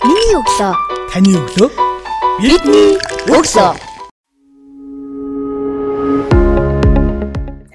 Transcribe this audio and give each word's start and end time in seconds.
Миний 0.00 0.32
өглөө. 0.32 0.72
Таны 1.12 1.32
өглөө. 1.36 1.68
Бидний 2.40 2.94
өглөө. 3.28 3.72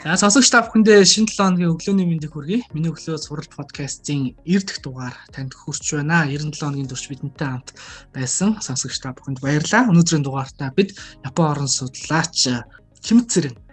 За 0.02 0.16
сонсогч 0.18 0.50
та 0.50 0.64
бүхэндээ 0.66 1.06
шинэ 1.06 1.30
7 1.30 1.38
хоногийн 1.38 1.74
өглөөний 1.76 2.08
мэндийг 2.10 2.34
хүргэе. 2.34 2.66
Миний 2.74 2.90
өглөө 2.90 3.22
сурал 3.22 3.46
подкастын 3.46 4.34
90 4.42 4.66
дахь 4.66 4.82
дугаар 4.82 5.16
танд 5.30 5.54
хүрч 5.54 6.02
байна. 6.02 6.26
97 6.26 6.66
хоногийн 6.66 6.90
турш 6.90 7.06
бидэнтэй 7.14 7.46
хамт 7.46 7.78
байсан 8.10 8.58
сонсогч 8.58 8.98
та 9.06 9.14
бүхэнд 9.14 9.46
баярлалаа. 9.46 9.86
Өнөөдрийн 9.94 10.26
дугаартаа 10.26 10.74
бид 10.74 10.98
Япон 11.22 11.46
орон 11.46 11.70
судлаач 11.70 12.50
Кимцэрэн 13.06 13.65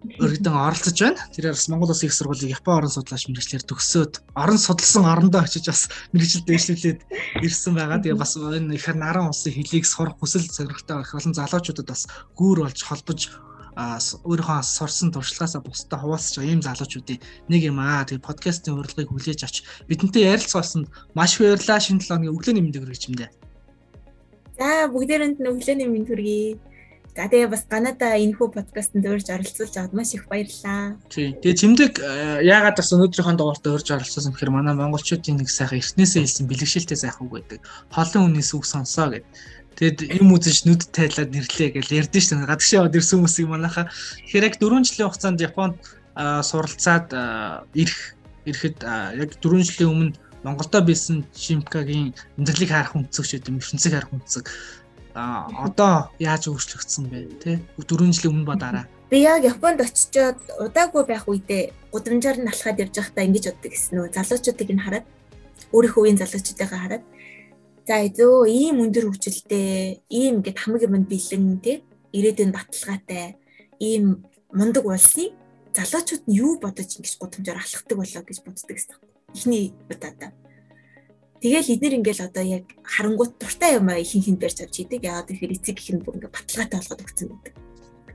өргөдөн 0.00 0.56
оролцож 0.56 0.96
байна. 0.96 1.20
Тэрээр 1.36 1.52
бас 1.52 1.68
Монгол 1.68 1.92
Улсын 1.92 2.08
их 2.08 2.16
сургуулийн 2.16 2.56
Япон 2.56 2.80
орон 2.80 2.92
судлаач 2.92 3.28
мэрэгчлэр 3.28 3.68
төгсөөд 3.68 4.12
орон 4.32 4.56
судалсан 4.56 5.04
орондоо 5.04 5.44
очиж 5.44 5.68
бас 5.68 5.92
мэрэгжил 6.16 6.48
дэвшлүүлээд 6.48 7.00
ирсэн 7.44 7.76
байгаа. 7.76 8.00
Тэгээ 8.00 8.16
бас 8.16 8.32
энэ 8.40 8.80
их 8.80 8.88
наран 8.96 9.28
улсын 9.28 9.52
хөлийг 9.52 9.84
сурах 9.84 10.16
хүсэл 10.16 10.48
зоригтой 10.48 11.04
их 11.04 11.12
олон 11.12 11.36
залуучуудад 11.36 11.88
бас 11.92 12.08
гүүр 12.32 12.64
болж 12.64 12.80
холбож 12.80 13.20
өөрийнхөө 13.76 14.60
сурсан 14.64 15.12
туршлагаасаа 15.12 15.60
бусдад 15.60 16.00
хуваалцж 16.00 16.40
байгаа 16.40 16.48
ийм 16.48 16.64
залуучуудын 16.64 17.20
нэг 17.52 17.62
юм 17.68 17.78
аа. 17.78 18.08
Тэгээ 18.08 18.24
подкастын 18.24 18.80
урилгыг 18.80 19.12
хүлээж 19.12 19.44
авч 19.44 19.56
бидэнтэй 19.84 20.32
ярилцсаасанд 20.32 20.88
маш 21.12 21.36
баярлалаа. 21.36 21.76
Шинэ 21.76 22.00
7 22.00 22.24
өдрийн 22.24 22.32
өглөөний 22.32 22.64
мэндийг 22.64 22.82
хүргэж 22.88 23.04
юмдаа. 23.12 23.30
За 24.58 24.88
бүгдээрэнд 24.92 25.38
нь 25.40 25.48
өглөөний 25.48 25.88
мэнд 25.88 26.08
хүргэе. 26.08 26.69
За 27.16 27.26
тэгээ 27.26 27.50
бас 27.50 27.66
Канада 27.66 28.14
энэхүү 28.14 28.48
подкастт 28.54 28.94
урьж 28.94 29.28
оролцуулж 29.34 29.74
аваад 29.74 29.94
маш 29.98 30.14
их 30.14 30.30
баярлалаа. 30.30 30.94
Тий. 31.10 31.34
Тэгээ 31.34 31.58
чимдэг 31.58 31.98
яагаад 31.98 32.78
бас 32.78 32.90
өнөөдрийнхөө 32.94 33.34
дугаартад 33.34 33.74
урьж 33.74 33.88
оролцсон 33.90 34.30
гэхээр 34.30 34.54
манай 34.54 34.78
монголчуудын 34.78 35.42
нэг 35.42 35.50
сайхан 35.50 35.82
эртнээсээ 35.82 36.22
хэлсэн 36.22 36.46
бэлгшээлтэй 36.46 36.98
сайхан 37.02 37.26
үг 37.26 37.34
байдаг. 37.34 37.60
Холын 37.90 38.30
үнээс 38.30 38.54
үг 38.54 38.62
сонсоо 38.62 39.10
гэдэг. 39.10 39.26
Тэгэд 39.74 39.98
юм 40.22 40.30
үзэж 40.38 40.70
нүд 40.70 40.82
тайлаад 40.94 41.34
нэрлээ 41.34 41.70
гэж 41.74 41.86
ярьдэн 41.90 42.22
шүү 42.22 42.36
дээ. 42.38 42.46
Гадагшаа 42.46 42.78
яваад 42.78 42.94
ирсэн 42.94 43.16
хүмүүсийг 43.18 43.48
манайхаа 43.50 43.86
тэгэхээр 44.30 44.46
яг 44.46 44.54
4 44.62 44.86
жилийн 44.86 45.08
хугацаанд 45.10 45.40
Японд 45.42 45.76
суралцаад 46.14 47.08
ирэх 47.74 47.98
ирэхэд 48.46 48.78
яг 49.18 49.30
4 49.40 49.66
жилийн 49.66 49.90
өмнө 49.90 50.14
Монголдо 50.42 50.80
байсан 50.80 51.24
Шимкагийн 51.36 52.14
амьдралыг 52.38 52.70
харах 52.72 52.96
үнцэг 52.96 53.24
ч 53.28 53.30
гэдэм 53.36 53.60
ертөнцийг 53.60 53.92
харах 53.92 54.12
үнцэг 54.16 54.48
одоо 55.14 56.10
яаж 56.18 56.48
өөрчлөгдсөн 56.48 57.04
бэ 57.10 57.18
те? 57.42 57.52
4 57.78 58.10
жилийн 58.14 58.32
өмнө 58.34 58.46
ба 58.46 58.56
дараа 58.56 58.86
би 59.10 59.26
яг 59.26 59.42
Японд 59.42 59.82
очичоод 59.82 60.38
удаагүй 60.62 61.02
байх 61.02 61.26
үедээ 61.26 61.74
гудамжаар 61.90 62.38
нь 62.38 62.46
алхаад 62.46 62.78
явж 62.78 62.94
байхдаа 62.94 63.26
ингэж 63.26 63.44
боддог 63.50 63.70
гэсэн 63.74 63.94
нөө 63.98 64.14
залуучуудыг 64.14 64.70
нь 64.70 64.84
хараад 64.86 65.06
өөрийнхөө 65.74 66.02
үеийн 66.06 66.20
залуучуудыгаа 66.22 66.78
хараад. 66.78 67.04
За 67.90 67.98
зөө 68.06 68.46
ийм 68.46 68.78
өндөр 68.86 69.10
хөгжилтэй, 69.10 70.06
ийм 70.14 70.46
ингээд 70.46 70.62
хамаг 70.62 70.82
юмд 70.86 71.10
бэлэн 71.10 71.58
тий 71.58 71.82
ирээдүйн 72.14 72.54
баталгаатай 72.54 73.34
ийм 73.82 74.22
мундаг 74.54 74.86
улсын 74.86 75.34
залуучууд 75.74 76.22
нь 76.30 76.38
юу 76.38 76.62
бодож 76.62 76.90
ингэж 76.94 77.14
гудамжаар 77.18 77.58
алхдаг 77.58 77.98
болоо 77.98 78.22
гэж 78.22 78.38
боддог 78.46 78.74
гэсэн. 78.78 78.94
Эхний 79.34 79.74
удаадаа. 79.90 80.30
Тэгэл 81.40 81.72
эднэр 81.72 81.96
ингээл 82.04 82.28
одоо 82.28 82.44
яг 82.44 82.64
харангуут 82.84 83.40
дуртай 83.40 83.80
юм 83.80 83.88
аа 83.88 83.98
ихэнх 84.00 84.28
нь 84.28 84.40
барьж 84.40 84.60
авч 84.60 84.84
идэг. 84.84 85.00
Яагаад 85.04 85.28
тэгэхээр 85.32 85.56
эцэг 85.56 85.76
их 85.80 85.88
нь 85.96 86.04
бүр 86.04 86.20
ингээд 86.20 86.36
баталгаатай 86.36 86.78
болгоод 86.78 87.04
өгсөн 87.04 87.28
гэдэг. 87.32 87.54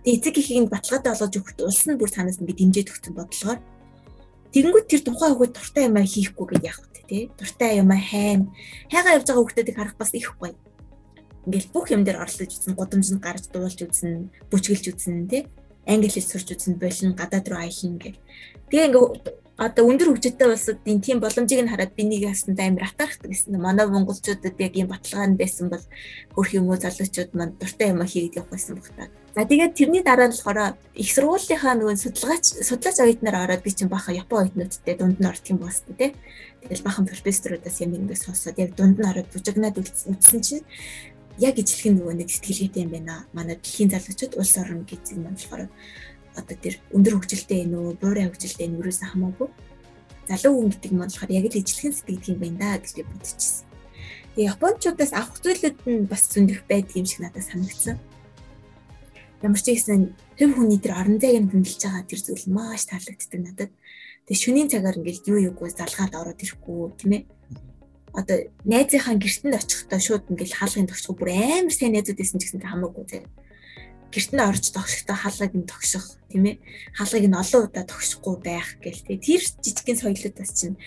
Тэгээ 0.06 0.16
эцэг 0.22 0.36
ихийг 0.38 0.70
баталгаатай 0.70 1.12
болгож 1.12 1.34
өгөхөд 1.34 1.60
улс 1.66 1.84
нь 1.90 1.98
бүр 1.98 2.12
танаас 2.14 2.38
ингээд 2.38 2.60
дэмжиж 2.62 2.88
өгсөн 2.94 3.14
бодлогоор 3.18 3.60
Тэгэнгүүт 4.56 4.88
тэр 4.88 5.02
тухайн 5.04 5.36
хүүхэд 5.36 5.52
дуртай 5.52 5.84
юм 5.92 6.00
аа 6.00 6.08
хийхгүй 6.08 6.46
гэж 6.48 6.64
яах 6.64 6.80
вэ 6.80 7.04
тий? 7.12 7.24
Дуртай 7.36 7.76
юм 7.76 7.92
аа 7.92 8.00
хайна. 8.00 8.48
Хайгаа 8.88 9.20
явж 9.20 9.28
байгаа 9.28 9.44
хүүхдүүдийг 9.44 9.76
харах 9.76 10.00
бас 10.00 10.16
их 10.16 10.32
гоё. 10.40 10.56
Ингээл 11.44 11.74
бүх 11.76 11.92
юм 11.92 12.08
дээр 12.08 12.24
оролцож 12.24 12.48
үзсэн, 12.56 12.72
гудамжинд 12.80 13.20
гарч 13.20 13.52
дуулж 13.52 13.76
үзсэн, 13.84 14.32
бүжгэлж 14.48 14.86
үзсэн 14.96 15.28
тий? 15.28 15.52
Англи 15.84 16.08
хэл 16.08 16.24
сурч 16.24 16.56
үзсэн, 16.56 16.80
болин 16.80 17.20
гадаад 17.20 17.52
руу 17.52 17.60
аялна 17.60 18.00
гэх. 18.00 18.16
Тэгээ 18.72 18.88
ингээ 18.96 19.06
одоо 19.56 19.88
өндөр 19.88 20.12
хөгжөлтэй 20.12 20.52
улсуудын 20.52 21.00
тийм 21.00 21.24
боломжийг 21.24 21.64
нь 21.64 21.72
хараад 21.72 21.96
би 21.96 22.04
нэг 22.04 22.28
ясанд 22.28 22.60
амар 22.60 22.92
атархдаг 22.92 23.32
гэсэн. 23.32 23.56
Манай 23.56 23.88
монголчуудад 23.88 24.60
яг 24.60 24.74
ийм 24.76 24.92
баталгаан 24.92 25.40
байсан 25.40 25.72
бол 25.72 25.84
хөрх 26.36 26.52
юм 26.60 26.68
уу 26.68 26.76
залуучууд 26.76 27.32
манд 27.32 27.56
дуртай 27.56 27.96
юм 27.96 28.04
хийгээд 28.04 28.36
явах 28.36 28.52
байсан 28.52 28.76
баг 28.76 28.92
та. 28.92 29.08
За 29.36 29.48
тэгээд 29.48 29.76
тэрний 29.80 30.04
дараа 30.04 30.28
нь 30.28 30.36
болохоор 30.36 30.76
их 31.00 31.10
сургуулийнхаа 31.16 31.74
нөгөө 31.80 31.96
судалгаач 32.04 32.46
судлаач 32.68 32.98
оюутнаар 33.00 33.38
ороод 33.48 33.64
би 33.64 33.72
чинь 33.72 33.88
бахан 33.88 34.20
Япон 34.20 34.44
оюутнуудтай 34.44 34.96
дунд 35.00 35.20
нь 35.24 35.30
ордог 35.32 35.48
юм 35.48 35.60
байна 35.64 35.96
тэ. 36.00 36.16
Тэгэл 36.68 36.84
бахан 36.84 37.08
профессорудаас 37.08 37.80
юм 37.80 37.96
ингэж 37.96 38.20
сонсоод 38.28 38.60
яг 38.60 38.76
дунд 38.76 39.00
нь 39.00 39.08
ороод 39.08 39.32
бужигнаад 39.32 39.80
үзсэн 39.80 40.40
чинь 40.44 40.68
яг 41.40 41.56
ижлэх 41.60 41.96
нөгөө 41.96 42.16
нэг 42.16 42.30
сэтгэлгээтэй 42.32 42.84
юм 42.88 42.92
байна. 42.92 43.28
Манай 43.32 43.56
дэлхийн 43.56 43.92
залуучууд 43.92 44.36
улс 44.40 44.56
орн 44.60 44.88
гэж 44.88 45.04
юм 45.16 45.28
болохоор 45.32 45.68
одоо 46.36 46.56
тэр 46.60 46.76
өндөр 46.96 47.14
хөгжилтэй 47.16 47.64
нөө 47.66 47.98
буурай 48.00 48.28
хөгжилтэй 48.28 48.68
юусэн 48.70 49.10
хамаагүй 49.12 49.50
залуу 50.28 50.54
хүн 50.66 50.70
гэдэг 50.74 50.92
нь 50.92 51.02
болохоор 51.02 51.32
яг 51.32 51.46
л 51.54 51.60
ижлэхэн 51.62 51.94
сэтгэдэг 51.94 52.30
юм 52.34 52.40
байна 52.42 52.58
да 52.58 52.82
гэж 52.82 52.92
би 52.98 53.04
бодчихсон. 53.06 53.66
Тэгээ 54.34 54.52
японочдоос 54.58 55.14
авах 55.14 55.38
зүйлүүд 55.42 55.78
нь 55.86 56.10
бас 56.10 56.24
зөндөх 56.34 56.66
байдаг 56.66 56.98
юм 56.98 57.06
шиг 57.06 57.22
надад 57.22 57.46
санагдсан. 57.46 57.98
Ямар 59.46 59.62
ч 59.62 59.68
гэсэн 59.70 60.18
хэв 60.38 60.50
хүний 60.58 60.80
тэр 60.82 60.98
орон 60.98 61.22
зайг 61.22 61.38
нь 61.46 61.52
хөндлөж 61.54 61.82
байгаа 61.86 62.04
тэр 62.10 62.22
зүйл 62.26 62.46
маш 62.50 62.90
таалагддаг 62.90 63.42
надад. 63.46 63.72
Тэгээ 64.26 64.42
шөнийн 64.42 64.70
цагаар 64.74 64.98
ингээл 64.98 65.30
юу 65.30 65.40
юугүй 65.54 65.70
залгаад 65.70 66.14
ороод 66.18 66.42
ирэхгүй 66.42 66.82
тийм 66.98 67.12
ээ. 67.14 67.24
Одоо 68.18 68.38
найзынхаа 68.66 69.16
гэрт 69.22 69.44
нь 69.46 69.54
очихдоо 69.54 70.00
шууд 70.02 70.26
ингээл 70.34 70.58
хаалгын 70.58 70.90
тогтхоо 70.90 71.14
бүр 71.14 71.30
амар 71.38 71.74
сайн 71.76 71.94
найзууд 71.94 72.18
байсан 72.18 72.42
ч 72.42 72.50
гэсэн 72.50 72.66
хамаагүй 72.66 73.06
заяа 73.06 73.30
гэрт 74.14 74.32
нь 74.34 74.46
орж 74.46 74.66
тогшихтой 74.74 75.18
хаалгыг 75.18 75.54
нь 75.56 75.70
тогших 75.70 76.06
тийм 76.30 76.46
ээ 76.50 76.56
хаалгыг 76.98 77.26
нь 77.30 77.40
олон 77.42 77.62
удаа 77.68 77.86
тогшихгүй 77.88 78.36
байх 78.44 78.70
гэл 78.84 79.02
тий 79.06 79.18
тэр 79.18 79.42
жижигхэн 79.64 80.00
соёлоодаас 80.02 80.52
чинь 80.56 80.78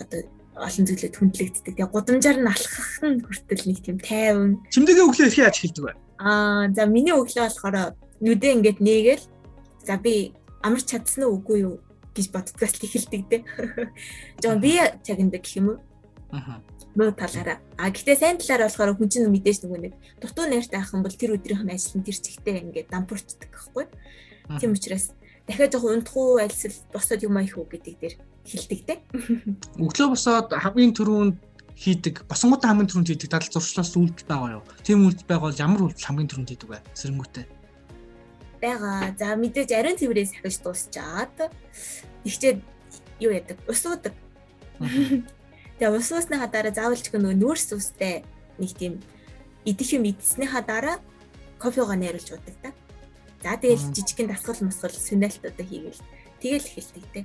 одоо 0.00 0.20
олон 0.56 0.84
зүйлүүд 0.88 1.16
хүндлэгддэг. 1.16 1.76
Тэгээ 1.76 1.92
гудамжаар 1.92 2.38
нь 2.40 2.48
алхах 2.48 2.90
нь 3.04 3.20
хүртэл 3.20 3.64
нэг 3.68 3.78
тийм 3.84 3.98
тайван. 4.00 4.56
Чимдэгийн 4.72 5.08
өглөө 5.12 5.28
их 5.28 5.36
яаж 5.36 5.56
хэлдэг 5.60 5.84
вэ? 5.84 5.92
Аа 6.16 6.72
за 6.72 6.88
миний 6.88 7.12
өглөө 7.12 7.44
болохоор 7.44 7.76
нүдээ 8.24 8.56
ингээд 8.56 8.78
нээгээл 8.80 9.24
за 9.84 9.94
би 10.00 10.32
амарч 10.64 10.88
чадсан 10.88 11.28
уу 11.28 11.36
үгүй 11.44 11.58
юу 11.68 11.76
гэж 12.16 12.32
боддгоос 12.32 12.80
эхэлдэг 12.80 13.22
дээ. 13.28 13.42
Жоо 14.42 14.56
би 14.56 14.80
чагнадаг 15.04 15.44
гэх 15.44 15.60
юм 15.60 15.76
уу? 15.76 15.78
Аа 16.32 16.64
муу 16.96 17.12
талаараа. 17.12 17.60
А 17.76 17.92
гэтээ 17.92 18.16
сайн 18.16 18.40
талаараа 18.40 18.72
болохоор 18.72 18.96
хүн 18.96 19.12
чинь 19.12 19.28
мэдээж 19.28 19.68
нөгөө 19.68 19.80
нэг 19.84 19.94
дутуу 20.18 20.48
найртай 20.48 20.80
ах 20.80 20.96
юм 20.96 21.04
бол 21.04 21.12
тэр 21.12 21.36
өдрийнх 21.36 21.68
нь 21.68 21.74
ажил 21.76 22.00
нь 22.00 22.06
тэр 22.08 22.16
чигтээ 22.16 22.64
ингээд 22.64 22.88
дампуурчдаг 22.88 23.52
гэхгүй. 23.52 23.84
Тийм 24.56 24.72
учраас 24.72 25.12
дахиад 25.44 25.72
жоохон 25.76 26.00
унтахгүй 26.00 26.40
альсэл 26.40 26.76
босоод 26.90 27.20
юм 27.20 27.36
аих 27.36 27.54
уу 27.60 27.68
гэдэг 27.68 27.94
дээр 28.00 28.14
хилдэг 28.48 28.80
те. 28.88 28.94
Өглөө 29.84 30.16
босоод 30.16 30.48
хамгийн 30.56 30.96
түрүүнд 30.96 31.36
хийдэг 31.76 32.24
босонгуудаа 32.24 32.72
хамгийн 32.72 32.88
түрүүнд 32.88 33.10
хийдэг 33.12 33.30
дадал 33.30 33.52
зуршлаас 33.52 33.92
үйлдэл 33.92 34.26
байгаа 34.26 34.56
юу? 34.56 34.64
Тийм 34.80 35.04
үйлдэл 35.04 35.28
байгаа 35.28 35.46
бол 35.52 35.60
ямар 35.60 35.82
үйлдэл 35.84 36.08
хамгийн 36.08 36.30
түрүүнд 36.32 36.50
хийдэг 36.50 36.70
вэ? 36.72 36.80
Сэрэнгүүтээ. 36.96 37.46
Бага. 38.64 39.12
За 39.20 39.36
мэдээж 39.36 39.70
ариун 39.76 40.00
цэврээс 40.00 40.40
ахиж 40.40 40.64
дуусчаад 40.64 41.52
ихчээд 42.24 42.64
юу 43.20 43.32
яадаг? 43.36 43.60
Ус 43.68 43.84
уудаг. 43.84 44.14
Тэгээ 45.76 45.92
ус 45.92 46.08
уусныхаа 46.12 46.48
дараа 46.48 46.72
заавал 46.72 46.96
ч 46.96 47.12
нөгөө 47.12 47.36
нүүрс 47.36 47.76
устай 47.76 48.24
нэг 48.56 48.72
тийм 48.72 49.00
идэх 49.68 49.88
юм 49.92 50.08
идснийхаа 50.08 50.64
дараа 50.64 50.96
кофеогоо 51.60 51.96
найруулж 51.96 52.32
удаг 52.32 52.56
та. 52.62 52.70
За 53.44 53.60
тэгэл 53.60 53.92
жижигхэн 53.92 54.32
дасгал 54.32 54.56
мосгол 54.64 54.96
сүнэлтүүдээ 54.96 55.66
хийгээл 55.68 56.02
тэгэл 56.40 56.68
эхэлдэг 56.70 57.04
те. 57.12 57.20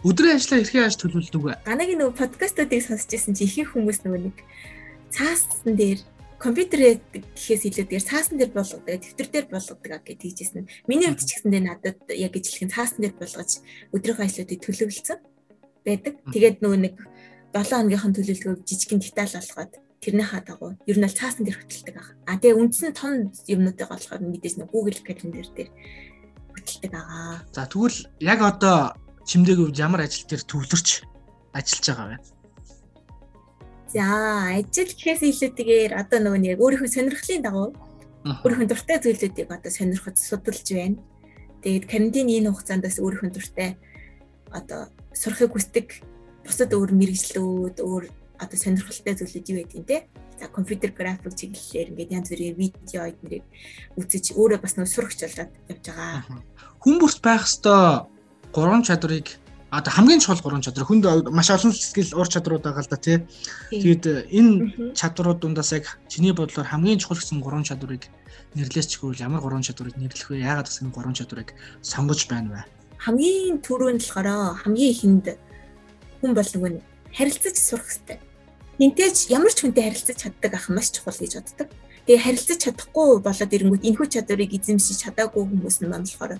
Өдрийн 0.00 0.40
ажлаа 0.40 0.64
хэрхэн 0.64 0.84
яаж 0.86 0.96
төлөвлөдөг 0.96 1.42
вэ? 1.44 1.52
Ганагийн 1.68 1.98
нөгөө 2.00 2.16
подкастуудыг 2.16 2.80
сонсч 2.80 3.08
байсан 3.12 3.34
чи 3.36 3.44
ихэнх 3.44 3.76
хүмүүс 3.76 4.00
нөгөө 4.06 4.20
нэг 4.32 4.36
цаасан 5.12 5.74
дээр 5.76 6.00
компьютерээ 6.38 6.94
гэхээс 7.12 7.62
илүүгээр 7.66 8.04
цаасан 8.06 8.38
дээр 8.38 8.54
болгодог, 8.54 8.86
дэвтэр 8.86 9.28
дээр 9.28 9.46
болгодог 9.50 9.82
гэж 10.06 10.18
тийжсэн. 10.22 10.70
Миний 10.86 11.10
хувьд 11.10 11.26
ч 11.26 11.34
гэсэндээ 11.34 11.62
надад 11.66 11.98
яг 12.14 12.32
ижлэхэн 12.38 12.70
цаасан 12.70 13.02
дээр 13.02 13.16
болгож 13.18 13.50
өдрийнхөө 13.90 14.24
ажлуудыг 14.24 14.60
төлөвлөсөн 14.62 15.18
байдаг. 15.82 16.14
Тэгээд 16.30 16.62
нөгөө 16.62 16.78
нэг 16.78 16.94
7 17.54 17.64
хоногийнхан 17.64 18.12
төлөвлөгөөг 18.14 18.60
жижигхэн 18.68 19.00
деталь 19.00 19.32
болгоод 19.32 19.72
тэрнийхээ 20.04 20.42
дагуу 20.46 20.72
ер 20.86 20.96
нь 20.98 21.04
бол 21.04 21.18
цаасан 21.18 21.44
дээр 21.44 21.58
хөтэлдэг 21.58 21.96
ах. 21.96 22.10
А 22.28 22.38
тэгээ 22.38 22.60
үндсэн 22.60 22.92
том 22.94 23.32
юмнуудыг 23.50 23.88
болохоор 23.88 24.22
мэдээж 24.22 24.54
нэг 24.62 24.68
Google 24.70 25.00
Calendar 25.02 25.46
дээр 25.56 25.70
хөтэлдэг 26.54 26.92
аа. 26.94 27.42
За 27.50 27.66
тэгвэл 27.66 27.98
яг 28.20 28.40
одоо 28.44 28.94
чимдээг 29.26 29.74
ямар 29.74 30.06
ажил 30.06 30.28
дээр 30.28 30.42
төвлөрч 30.46 30.88
ажиллаж 31.56 31.86
байгаа 31.88 32.08
вэ? 32.14 32.18
За 33.88 34.04
ажил 34.54 34.92
гэхээс 34.92 35.22
илүүтэйгээр 35.24 35.92
одоо 35.96 36.18
нөгөө 36.20 36.40
нэг 36.44 36.60
өөрийнхөө 36.62 36.92
сонирхлын 36.92 37.42
дагуу 37.42 37.68
өөрийнхөө 38.44 38.68
дуртай 38.68 38.98
зүйлүүдийг 39.00 39.48
одоо 39.48 39.72
сонирхож 39.72 40.16
судалж 40.20 40.66
байна. 40.76 41.00
Тэгээд 41.64 41.88
карантины 41.90 42.32
энэ 42.38 42.52
хугацаанд 42.52 42.84
бас 42.84 43.00
өөрийнхөө 43.00 43.32
дуртай 43.34 43.70
одоо 44.52 44.92
сурахыг 45.16 45.56
хүсдэг 45.56 45.86
бусад 46.48 46.72
өөр 46.72 46.90
мэрэгжлүүд 46.96 47.76
өөр 47.84 48.04
одоо 48.40 48.58
сонирхолтой 48.58 49.14
зүйлүүд 49.14 49.50
юу 49.52 49.58
байдгийг 49.60 49.86
те. 49.86 49.98
За 50.40 50.46
компьютер 50.46 50.94
график 50.94 51.34
чиглэлээр 51.34 51.90
ингээд 51.92 52.14
янз 52.14 52.28
бүрийн 52.30 52.56
видео 52.56 53.10
эднэрийг 53.10 53.44
үзэж 53.98 54.38
өөрөө 54.38 54.62
бас 54.62 54.78
нөө 54.78 54.86
сурагч 54.86 55.20
болоод 55.26 55.52
явж 55.68 55.84
байгаа. 55.90 56.22
Хүмүүст 56.78 57.20
байх 57.20 57.42
ёстой 57.44 58.06
гурван 58.54 58.86
чадварыг 58.86 59.26
одоо 59.70 59.92
хамгийн 59.92 60.20
чухал 60.22 60.40
гурван 60.40 60.62
чадвар 60.62 60.86
хүнд 60.86 61.04
маш 61.34 61.50
олон 61.50 61.74
скил 61.74 62.14
ур 62.14 62.28
чадрууд 62.30 62.62
байгаа 62.62 62.86
л 62.86 62.88
да 62.88 62.96
тий. 62.96 63.18
Тэгээд 63.74 64.04
э, 64.06 64.14
энэ 64.30 64.94
чадварууд 64.94 65.42
дундаас 65.42 65.74
яг 65.74 65.98
чиний 66.06 66.32
бодлоор 66.32 66.70
хамгийн 66.70 67.02
чухал 67.02 67.18
гэсэн 67.18 67.42
гурван 67.42 67.66
чадварыг 67.66 68.06
нэрлэж 68.54 68.86
чигвэл 68.86 69.18
ямар 69.18 69.42
гурван 69.42 69.66
чадварыг 69.66 69.98
нэрлэх 69.98 70.30
вэ? 70.30 70.46
Яагаад 70.46 70.70
бас 70.70 70.78
энэ 70.80 70.94
гурван 70.94 71.18
чадварыг 71.18 71.52
сонгож 71.82 72.30
байна 72.30 72.48
вэ? 72.48 72.60
Хамгийн 73.02 73.60
түрүүнд 73.60 74.00
болохоор 74.06 74.56
хамгийн 74.62 74.92
ихэнд 74.94 75.26
хүн 76.20 76.32
бол 76.34 76.50
нөгөө 76.50 76.70
харилцаж 77.14 77.56
сурах 77.56 77.88
хэрэгтэй. 77.88 78.18
Хинтээч 78.78 79.30
ямар 79.34 79.52
ч 79.54 79.58
хүнтэй 79.66 79.84
харилцаж 79.90 80.16
чаддаг 80.22 80.52
ах 80.54 80.66
маш 80.70 80.94
чухал 80.94 81.18
гэж 81.18 81.42
боддог. 81.42 81.68
Тэгээ 82.06 82.24
харилцаж 82.24 82.58
чадахгүй 82.62 83.18
болоод 83.20 83.52
ирэнгүүт 83.52 83.86
энэхүү 83.90 84.06
чадварыг 84.06 84.54
эзэмшиж 84.54 85.02
чадаагүй 85.02 85.42
хүмүүс 85.44 85.82
нь 85.82 85.90
болохоор 85.90 86.38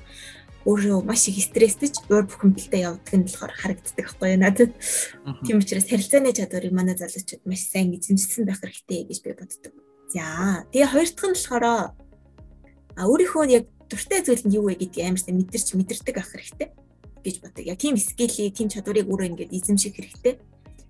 өөрөө 0.69 0.99
маш 1.03 1.27
их 1.29 1.43
стресстэйч 1.43 2.07
уур 2.11 2.31
бухимдалтай 2.31 2.87
явдаг 2.87 3.15
нь 3.15 3.27
болохоор 3.27 3.53
харагддаг 3.53 3.95
байхгүй 3.97 4.29
юу 4.35 4.41
надад. 4.41 4.73
Тийм 5.47 5.59
учраас 5.59 5.91
харилцааны 5.91 6.31
чадварыг 6.31 6.73
манай 6.73 6.95
залуучууд 6.95 7.43
маш 7.43 7.63
сайн 7.67 7.95
эзэмшсэн 7.95 8.47
байх 8.47 8.63
хэрэгтэй 8.63 9.03
гэж 9.09 9.19
би 9.25 9.31
боддог. 9.35 9.75
За 10.15 10.63
тэгээ 10.73 10.93
хоёр 10.95 11.09
дахь 11.11 11.27
нь 11.27 11.37
болохоор 11.37 11.65
а 11.69 13.03
өөрийнхөө 13.03 13.45
яг 13.51 13.65
дуртай 13.91 14.21
зүйл 14.23 14.45
нь 14.47 14.57
юу 14.57 14.69
вэ 14.69 14.79
гэдгийг 14.79 15.11
амар 15.11 15.23
сайн 15.23 15.37
мэдэрч 15.41 15.69
мэдэрдэг 15.75 16.17
ах 16.21 16.31
хэрэгтэй 16.33 16.69
гэж 17.25 17.41
боддог. 17.43 17.65
Яг 17.67 17.79
тийм 17.79 17.97
скиллийг, 17.97 18.55
тийм 18.55 18.69
чадварыг 18.69 19.09
өөрөө 19.09 19.29
ингээд 19.33 19.55
эзэмших 19.55 19.95
хэрэгтэй. 19.97 20.35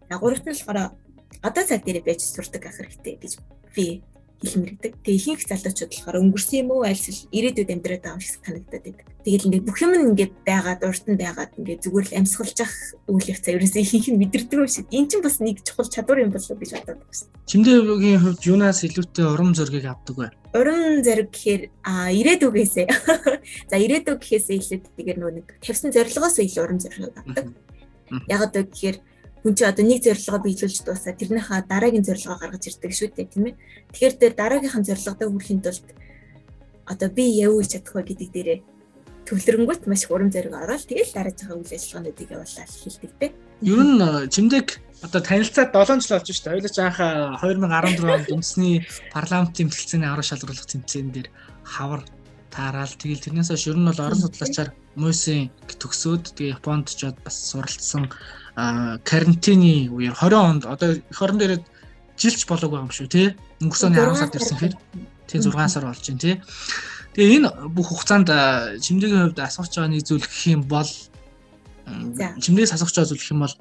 А 0.09 0.19
гурав 0.19 0.41
дахь 0.41 0.47
нь 0.47 0.53
болохоор 0.57 0.97
одоо 1.43 1.65
цаг 1.65 1.85
дээр 1.85 2.03
байж 2.03 2.21
сурдаг 2.25 2.67
ах 2.67 2.77
хэрэгтэй 2.77 3.15
гэж 3.21 3.33
би 3.75 4.03
хэлмэрдэг. 4.39 4.93
Тэгээ 5.03 5.19
ихэнх 5.19 5.43
залуучууд 5.51 5.91
болохоор 5.91 6.21
өнгөрсөн 6.23 6.61
юм 6.63 6.71
уу 6.71 6.87
альс 6.87 7.27
ирээдүйд 7.35 7.75
амьдраад 7.75 8.03
байгаа 8.07 8.17
юм 8.19 8.23
шиг 8.23 8.39
санагдаад 8.47 8.85
байдаг. 8.87 9.07
Тэгэл 9.27 9.47
ингээд 9.51 9.67
бүх 9.67 9.79
юм 9.83 9.93
ингээд 9.99 10.35
байгаад 10.47 10.81
урд 10.87 11.05
нь 11.11 11.19
байгаад 11.19 11.53
ингээд 11.59 11.83
зүгээр 11.83 12.07
л 12.07 12.19
амьсгалж 12.23 12.57
явах 12.63 12.79
үйл 13.11 13.31
явцаа 13.35 13.53
ерөөсөө 13.59 13.83
ихэнх 13.83 14.09
нь 14.15 14.21
мэдэрдэг 14.23 14.59
юм 14.63 14.71
шиг. 14.71 14.87
Энд 14.95 15.09
чинь 15.11 15.25
бас 15.27 15.37
нэг 15.43 15.59
чухал 15.67 15.91
чадвар 15.91 16.23
юм 16.23 16.31
болов 16.31 16.55
гэж 16.55 16.71
бодоод 16.71 17.03
байна. 17.03 17.27
Чимдээгийн 17.51 18.21
хувьд 18.23 18.43
юунаас 18.47 18.81
илүүтэй 18.87 19.27
урам 19.27 19.51
зориг 19.59 19.85
авдаг 19.91 20.17
вэ? 20.17 20.29
Урам 20.55 21.03
зориг 21.03 21.29
гэхээр 21.35 21.63
а 21.83 22.15
ирээдүгээсээ. 22.15 22.87
За 23.71 23.77
ирээдүг 23.77 24.23
гэхээсээ 24.23 24.57
илүү 24.63 24.79
тэгэхээр 24.87 25.19
нөгөө 25.19 25.35
нэг 25.35 25.47
тавьсан 25.61 25.91
зорилгоос 25.91 26.39
илүү 26.39 26.63
урам 26.63 26.79
зориг 26.79 27.11
авдаг. 27.19 27.47
Яг 28.31 28.41
одоо 28.47 28.63
гэхээр 28.65 28.97
хүн 29.49 29.57
чи 29.57 29.65
одоо 29.65 29.85
нэг 29.89 30.05
зорилгоо 30.05 30.45
биелүүлж 30.45 30.85
дуусаа 30.85 31.17
тэрнийхээ 31.17 31.65
дараагийн 31.65 32.05
зорилгоо 32.05 32.37
гаргаж 32.37 32.65
ирдэг 32.69 32.93
шүү 32.93 33.09
дээ 33.17 33.33
тийм 33.33 33.45
ээ. 33.49 33.57
Тэгэхээр 33.97 34.15
тэр 34.21 34.33
дараагийнхаа 34.37 34.85
зорилгодоо 34.85 35.29
хүрэхин 35.33 35.65
тулд 35.65 35.89
одоо 36.85 37.09
би 37.09 37.25
яв 37.41 37.57
үйл 37.57 37.73
чадах 37.73 37.97
вэ 37.97 38.13
гэдэг 38.13 38.29
дээрээ 38.29 38.61
төвлөрөнгөт 39.25 39.89
маш 39.89 40.05
их 40.05 40.13
урам 40.13 40.29
зориг 40.29 40.53
ороод 40.53 40.85
тэгэл 40.85 41.17
дараагийн 41.17 41.61
үйл 41.65 41.73
ажиллагаануудыг 41.73 42.29
явуулаад 42.29 42.73
хэлдэг 42.77 43.13
те. 43.17 43.27
Ер 43.65 43.81
нь 43.89 43.97
э, 44.05 44.29
чимдэг 44.29 44.67
одоо 45.01 45.21
танилцаад 45.25 45.73
7 45.73 46.05
жил 46.05 46.13
болж 46.13 46.29
шүү 46.29 46.45
дээ. 46.45 46.53
Хоёулаа 46.61 46.85
анхаа 46.93 47.13
2014 47.41 48.05
онд 48.05 48.29
үндэсний 48.29 48.75
парламентын 49.17 49.69
бэлтгэцээний 49.73 50.09
аврал 50.13 50.29
шалгаруулах 50.29 50.69
тэмцээн 50.69 51.09
дээр 51.09 51.29
хавар 51.65 52.03
таарал 52.53 52.95
тэгэл 52.97 53.25
тэрнээс 53.25 53.53
хойш 53.53 53.65
ер 53.69 53.79
нь 53.79 53.89
бол 53.89 54.01
орон 54.01 54.21
судлаачаар 54.25 54.71
мөсөн 54.97 55.53
төгсөөд 55.79 56.25
тэгээ 56.35 56.57
Японд 56.57 56.89
ч 56.89 57.07
бас 57.25 57.37
суралцсан 57.53 58.09
карантины 58.59 59.87
үеэр 59.95 60.15
20 60.19 60.35
онд 60.35 60.63
одоо 60.67 60.99
эх 60.99 61.23
орон 61.23 61.39
дээрээ 61.39 61.63
жилч 62.19 62.43
болоог 62.51 62.73
байгаа 62.75 62.87
юм 62.91 62.95
шүү 62.95 63.07
тий. 63.07 63.29
Өнгөрсөн 63.63 63.95
оны 63.95 64.03
10 64.03 64.19
сард 64.19 64.35
ирсэн 64.35 64.59
хэрэг 64.59 64.79
тий 65.31 65.39
6 65.39 65.55
сар 65.71 65.87
болж 65.87 66.03
байна 66.03 66.19
тий. 66.19 66.37
Тэгээ 67.15 67.35
энэ 67.39 67.49
бүх 67.71 67.87
хугацаанд 67.87 68.29
чимдээгийн 68.83 69.31
хувьд 69.31 69.39
асууж 69.39 69.71
байгаа 69.71 69.93
нэг 69.95 70.03
зүйл 70.03 70.27
гэх 70.27 70.47
юм 70.51 70.63
бол 70.67 70.91
чимдээс 72.43 72.75
асууж 72.75 72.95
байгаа 72.99 73.11
зүйл 73.15 73.23
гэх 73.23 73.35
юм 73.35 73.43
бол 73.47 73.55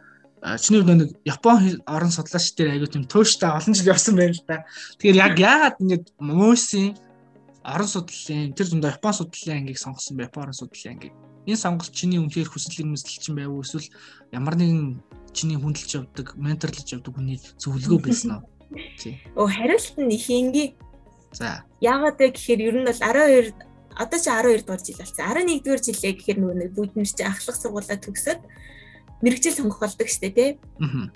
чиний 0.57 0.81
хувьд 0.81 0.97
нэг 0.97 1.11
Япон 1.29 1.57
орон 1.85 2.11
судлаач 2.11 2.45
дээр 2.57 2.73
аягүй 2.73 2.89
тийм 2.89 3.05
тууштай 3.05 3.53
олон 3.53 3.73
жил 3.77 3.93
явсан 3.93 4.17
байна 4.17 4.33
л 4.33 4.45
да. 4.49 4.65
Тэгэхээр 4.97 5.21
яг 5.21 5.33
яагаад 5.37 5.77
ингэж 5.77 6.03
мөөсийн 6.17 6.97
орон 7.61 7.89
судлалын 7.89 8.57
тэр 8.57 8.67
дундаа 8.69 8.97
Япон 8.97 9.13
судлалын 9.13 9.57
ангийг 9.61 9.77
сонгосон 9.77 10.17
бэ? 10.17 10.29
Япон 10.29 10.49
орон 10.49 10.57
судлалын 10.57 10.93
ангийг 10.97 11.13
энэ 11.47 11.57
сонголт 11.57 11.95
чиний 11.95 12.19
үнхээр 12.19 12.51
хүсэл 12.51 12.83
эрмэлзэл 12.83 13.23
чинь 13.23 13.37
байв 13.39 13.55
уу 13.55 13.63
эсвэл 13.63 13.87
ямар 14.35 14.59
нэгэн 14.59 14.99
чиний 15.31 15.57
хүндэлж 15.57 15.91
явдаг, 16.03 16.35
менторлж 16.35 16.87
явдаг 16.91 17.13
хүний 17.15 17.39
зөвлөгөө 17.39 17.99
байсан 18.03 18.31
уу? 18.37 18.43
Тий. 18.99 19.23
Оо 19.39 19.47
хариулт 19.47 19.95
нь 19.95 20.11
их 20.11 20.27
ингийн. 20.27 20.75
За. 21.31 21.63
Яагаад 21.79 22.19
вэ 22.19 22.35
гэхээр 22.35 22.61
ер 22.67 22.75
нь 22.81 22.87
бол 22.87 22.99
12 22.99 23.55
одоо 23.95 24.19
чи 24.19 24.29
12 24.29 24.65
дугаар 24.67 24.83
жил 24.83 24.99
болсон. 24.99 25.23
11 25.23 25.63
дугаар 25.63 25.81
жилээ 25.81 26.13
гэхээр 26.19 26.39
нөгөө 26.43 26.57
нэг 26.59 27.07
чи 27.07 27.23
ахлах 27.23 27.57
сургуулаа 27.57 27.97
төгсөөд 27.97 28.41
мэрэгжил 29.21 29.55
сонгох 29.57 29.79
болдог 29.81 30.07
штэ 30.07 30.29
тий. 30.35 30.49
Аа. 30.81 31.09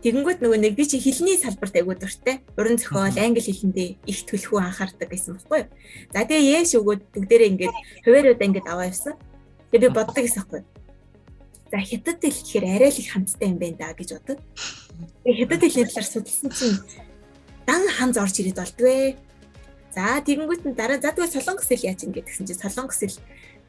Тэгэнгүүт 0.00 0.40
нөгөө 0.40 0.58
нэг 0.64 0.74
би 0.80 0.84
чи 0.88 0.96
хэлний 0.96 1.36
салбарт 1.36 1.76
айгуу 1.76 1.92
дуртай. 1.92 2.40
Уран 2.56 2.80
зохиол, 2.80 3.16
англи 3.20 3.44
хэлэндээ 3.44 3.88
их 4.08 4.18
төлхөө 4.24 4.60
анхаардаг 4.64 5.12
байхгүй 5.12 5.60
юу? 5.60 5.68
За 6.12 6.24
тэгээ 6.24 6.64
яэш 6.64 6.72
өгөөд 6.80 7.02
бүгдээрээ 7.12 7.50
ингээд 7.52 7.76
хувааруудаа 8.08 8.48
ингээд 8.48 8.68
аваа 8.72 8.88
явсан. 8.88 9.20
Тэгээ 9.70 9.88
би 9.88 9.94
боддог 9.94 10.18
гэсэн 10.18 10.44
хэрэг. 10.50 10.66
За 11.70 11.78
хятад 11.78 12.18
хэл 12.18 12.34
гэхээр 12.42 12.64
арай 12.66 12.90
л 12.90 12.98
их 12.98 13.08
хамттай 13.14 13.48
юм 13.48 13.58
байна 13.62 13.78
да 13.78 13.94
гэж 13.94 14.10
бодод. 14.18 14.40
Тэгээ 15.22 15.38
хятад 15.46 15.60
хэлний 15.62 15.86
талаар 15.86 16.08
судалсан 16.10 16.50
чинь 16.50 16.78
дан 17.62 17.82
ханз 17.86 18.16
орж 18.18 18.34
ирээд 18.42 18.58
болдгоо. 18.58 19.14
За 19.94 20.18
тэгэнгүүт 20.26 20.62
нь 20.66 20.74
дараа 20.74 20.98
за 20.98 21.14
тэгвэл 21.14 21.30
солонгос 21.30 21.70
хэл 21.70 21.86
яаж 21.86 22.02
ингэ 22.02 22.26
гэсэн 22.26 22.50
чинь 22.50 22.58
солонгос 22.58 22.98
хэл 22.98 23.18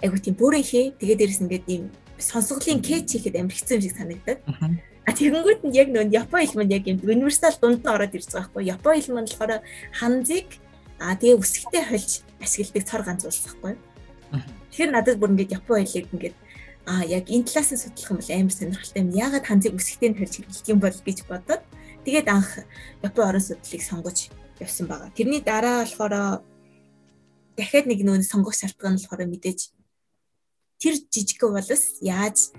айгу 0.01 0.18
тийм 0.18 0.36
бүрэн 0.42 0.65
хээ. 0.65 0.98
Тэгээ 0.98 1.18
дээрэс 1.21 1.42
ингээд 1.45 1.65
ийм 1.69 1.83
сонсголын 2.18 2.81
кэч 2.81 3.21
хийхэд 3.21 3.38
амар 3.38 3.54
хэцүү 3.54 3.77
юм 3.77 3.83
шиг 3.86 3.94
санагдаад. 3.94 4.39
А 5.06 5.12
тэгэнгүүт 5.13 5.62
нь 5.65 5.77
яг 5.77 5.94
нөө 5.94 6.09
Япон 6.09 6.42
хэл 6.42 6.57
мань 6.57 6.74
яг 6.74 6.86
юм 6.89 6.97
универсал 7.06 7.54
дунд 7.62 7.86
нь 7.86 7.89
ороод 7.94 8.18
ирж 8.18 8.33
байгаа 8.33 8.50
байхгүй. 8.50 8.63
Япон 8.74 8.94
хэл 8.97 9.13
мань 9.13 9.30
болохоор 9.30 9.62
ханзыг 9.94 10.47
а 10.97 11.18
тэгээ 11.18 11.38
үсгтэй 11.42 11.83
хольж 11.86 12.12
ашигладаг 12.42 12.83
цор 12.86 13.01
ганц 13.06 13.25
улс 13.25 13.42
байхгүй. 13.45 13.74
Тэгэхээр 14.71 14.91
надад 14.91 15.19
бүр 15.19 15.35
ингээд 15.35 15.56
Япон 15.59 15.83
хэлийг 15.83 16.07
ингээд 16.15 16.35
а 16.88 17.06
яг 17.06 17.29
энэ 17.29 17.45
талаас 17.45 17.71
нь 17.75 17.83
судлах 17.83 18.09
юм 18.09 18.18
бол 18.18 18.31
амар 18.31 18.56
сонирхолтой 18.56 19.01
юм. 19.03 19.12
Яагаад 19.13 19.45
ханзыг 19.45 19.75
үсгтийн 19.77 20.15
төрж 20.18 20.33
хэлдэг 20.41 20.71
юм 20.71 20.79
бол 20.81 20.97
гэж 21.06 21.19
бодоод 21.29 21.62
тэгээд 22.07 22.27
анх 22.31 22.51
Япон 23.03 23.23
орон 23.27 23.44
судлалыг 23.44 23.83
сонгож 23.83 24.18
явсан 24.57 24.87
байгаа. 24.87 25.13
Тэрний 25.13 25.42
дараа 25.44 25.85
болохоор 25.85 26.42
дахиад 27.57 27.85
нэг 27.85 27.99
нөө 28.01 28.23
сонгох 28.25 28.56
шалтгаан 28.57 28.97
болохоор 28.97 29.28
мэдээж 29.30 29.59
тэр 30.81 30.95
жижиг 31.13 31.42
болос 31.45 32.01
яаж 32.01 32.56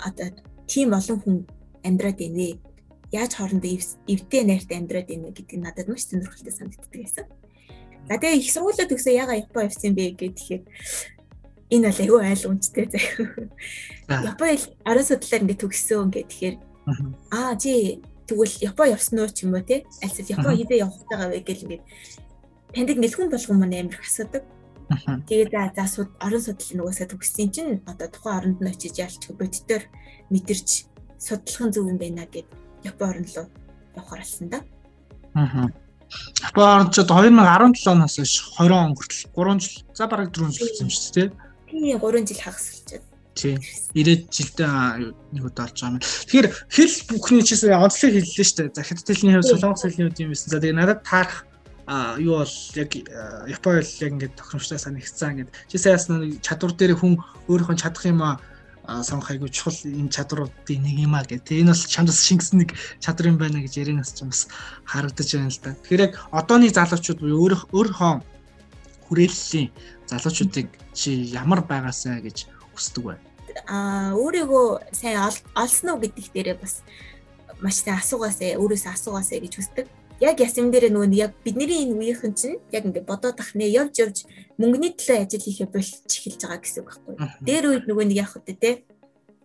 одоо 0.00 0.32
тийм 0.70 0.96
олон 0.96 1.18
хүн 1.20 1.36
амьдраад 1.84 2.16
байна 2.16 2.38
вэ? 2.38 2.60
Яаж 3.12 3.32
хоорондоо 3.36 3.70
эвтэй 4.08 4.42
найртай 4.44 4.78
амьдраад 4.78 5.08
байна 5.08 5.28
гэдэг 5.34 5.56
нь 5.58 5.64
надад 5.64 5.88
маш 5.88 6.08
сонирхолтой 6.08 6.52
санагддаг 6.52 6.92
байсан. 6.92 7.26
За 8.08 8.16
тэгээ 8.16 8.40
их 8.40 8.52
сургуулаа 8.52 8.88
төгсөө 8.88 9.12
ягаа 9.12 9.36
Япон 9.44 9.68
явсан 9.68 9.92
бэ 9.92 10.16
гэхээр 10.16 10.62
энэ 11.70 11.88
бол 11.88 12.00
айгүй 12.00 12.20
айл 12.24 12.44
үнцтэй 12.48 12.86
заяа. 12.88 13.48
Япон 14.08 14.48
орон 14.88 15.04
судлаар 15.04 15.42
ингээд 15.44 15.62
төгссөн 15.62 16.08
ингээд 16.08 16.28
тэгэхээр 16.32 16.56
аа 17.32 17.52
чи 17.60 18.00
тэгвэл 18.24 18.56
Япон 18.64 18.92
явсан 18.96 19.20
уу 19.20 19.28
ч 19.28 19.44
юм 19.44 19.52
уу 19.52 19.64
те 19.64 19.84
альсэл 20.00 20.32
Япон 20.32 20.56
хизээ 20.56 20.80
явах 20.80 21.04
байгаа 21.08 21.28
вэ 21.28 21.40
гэл 21.44 21.64
ингээд 21.68 21.84
таньдаг 22.72 22.98
нэлхэн 23.00 23.28
болгон 23.28 23.58
маань 23.60 23.76
амар 23.76 23.96
их 24.00 24.04
асуудаг. 24.04 24.44
Тэгээд 25.28 25.52
за 25.76 25.84
за 25.84 26.08
орон 26.24 26.40
судлалын 26.40 26.80
угаасаа 26.80 27.08
төгссөн 27.12 27.48
чинь 27.52 27.84
одоо 27.84 28.08
тухайн 28.08 28.36
оронд 28.40 28.58
нь 28.64 28.72
очиж 28.72 28.96
ялч 28.96 29.22
бодтоор 29.36 29.84
мэдэрч 30.32 30.68
судлах 31.20 31.60
нь 31.68 31.72
зөв 31.76 31.84
юм 31.92 32.00
байна 32.00 32.24
гэд 32.24 32.48
Япон 32.88 33.08
орн 33.12 33.26
руу 33.28 33.48
явахаар 33.92 34.24
болсон 34.24 34.48
да. 34.48 34.64
Аа. 35.36 35.68
Япон 36.48 36.64
орнд 36.64 36.92
ч 36.96 37.04
2017 37.04 37.92
оноос 37.92 38.16
хойш 38.16 38.32
20 38.56 38.72
он 38.72 38.96
хүртэл 38.96 39.28
3 39.36 39.60
жил 39.60 39.76
за 39.92 40.04
бараг 40.08 40.32
4 40.32 40.48
жил 40.48 40.68
болсон 40.72 40.88
шүү 40.88 41.12
дээ. 41.12 41.28
Тийм 41.70 42.00
3 42.00 42.26
жил 42.26 42.40
хагасчаад. 42.40 43.04
Тийм. 43.38 43.60
90 43.94 44.34
жилдээ 44.34 45.14
нэг 45.32 45.44
удаа 45.44 45.70
олж 45.70 45.78
байгаа 45.78 45.94
юм. 45.94 46.02
Тэгэхээр 46.02 46.48
хэл 46.74 46.96
бүхний 47.06 47.42
чийсэн 47.46 47.76
онцлог 47.76 48.12
хэллээ 48.16 48.46
шүү 48.48 48.56
дээ. 48.66 48.74
За 48.74 48.82
хятад 48.82 49.06
хэлний 49.06 49.34
хувьд 49.38 49.50
солонгос 49.52 49.84
хэлний 49.86 50.06
хувьд 50.10 50.22
юм 50.24 50.30
байсан. 50.34 50.50
За 50.50 50.58
тэгээ 50.58 50.74
надад 50.74 51.00
таарах 51.06 51.46
а 51.88 52.18
юу 52.18 52.42
бол 52.42 52.56
яг 52.74 52.90
Япон 53.46 53.78
хэл 53.78 54.02
яг 54.02 54.12
ингээд 54.12 54.34
тохиромжтой 54.36 54.78
санагдсан 54.82 55.30
ингээд 55.38 55.50
чи 55.70 55.76
саяас 55.78 56.10
нэг 56.10 56.42
чадвар 56.42 56.72
дээр 56.74 56.98
хүн 56.98 57.16
өөрийнхөө 57.48 57.76
чадах 57.78 58.04
юм 58.10 58.20
а 58.26 58.36
сонгох 59.04 59.30
айгүй 59.30 59.48
чухал 59.48 59.76
энэ 59.84 60.12
чадруудын 60.12 60.82
нэг 60.82 60.96
юм 60.98 61.14
а 61.14 61.22
гэх. 61.22 61.46
Энэ 61.48 61.72
бол 61.72 61.84
чамд 61.92 62.08
бас 62.08 62.24
шингэсэн 62.24 62.58
нэг 62.58 62.70
чадвар 63.00 63.30
юм 63.30 63.38
байна 63.38 63.62
гэж 63.62 63.72
ярианаас 63.80 64.12
ч 64.16 64.24
бас 64.26 64.48
харагдаж 64.84 65.28
байна 65.32 65.52
л 65.52 65.60
да. 65.62 65.76
Тэгэхээр 65.76 66.04
яг 66.08 66.12
одооний 66.32 66.72
залуучууд 66.72 67.20
буюу 67.20 67.52
өөрийнхөө 67.72 68.12
хүрээллийн 69.08 69.68
залуучуудыг 70.08 70.68
чи 70.92 71.10
ямар 71.32 71.60
байгаасаа 71.62 72.20
гэж 72.24 72.48
хүсдэг 72.74 73.04
вэ? 73.04 73.14
Аа 73.68 74.16
өөрийгөө 74.16 74.92
сайн 74.92 75.20
олсон 75.54 75.88
уу 75.92 76.00
гэдэг 76.02 76.32
дээрээ 76.32 76.56
бас 76.58 76.82
маш 77.60 77.82
сайн 77.84 78.00
асуугаасаа 78.00 78.56
өөрөөсөө 78.56 78.92
асуугаасаа 78.92 79.38
гэж 79.44 79.54
хүсдэг. 79.56 79.86
Яг 80.18 80.40
ясэм 80.42 80.74
дээр 80.74 80.90
нөгөө 80.90 81.14
яг 81.14 81.32
бидний 81.46 81.86
энэ 81.86 81.94
үеийнхэн 81.94 82.34
чинь 82.34 82.58
яг 82.74 82.82
ингээд 82.86 83.06
бодоод 83.06 83.38
ах 83.38 83.54
нэ 83.54 83.70
явж 83.70 83.94
явж 84.02 84.16
мөнгөний 84.58 84.98
төлөө 84.98 85.22
ажил 85.22 85.46
хийхэ 85.46 85.70
болчих 85.70 86.26
эхэлж 86.26 86.42
байгаа 86.42 86.58
гэсэн 86.58 86.82
үг 86.82 86.88
байхгүй. 86.90 87.14
Дээр 87.46 87.64
үед 87.70 87.84
нөгөө 87.86 88.04
нэг 88.10 88.18
явах 88.26 88.34
хөтэ 88.34 88.54
те 88.58 88.70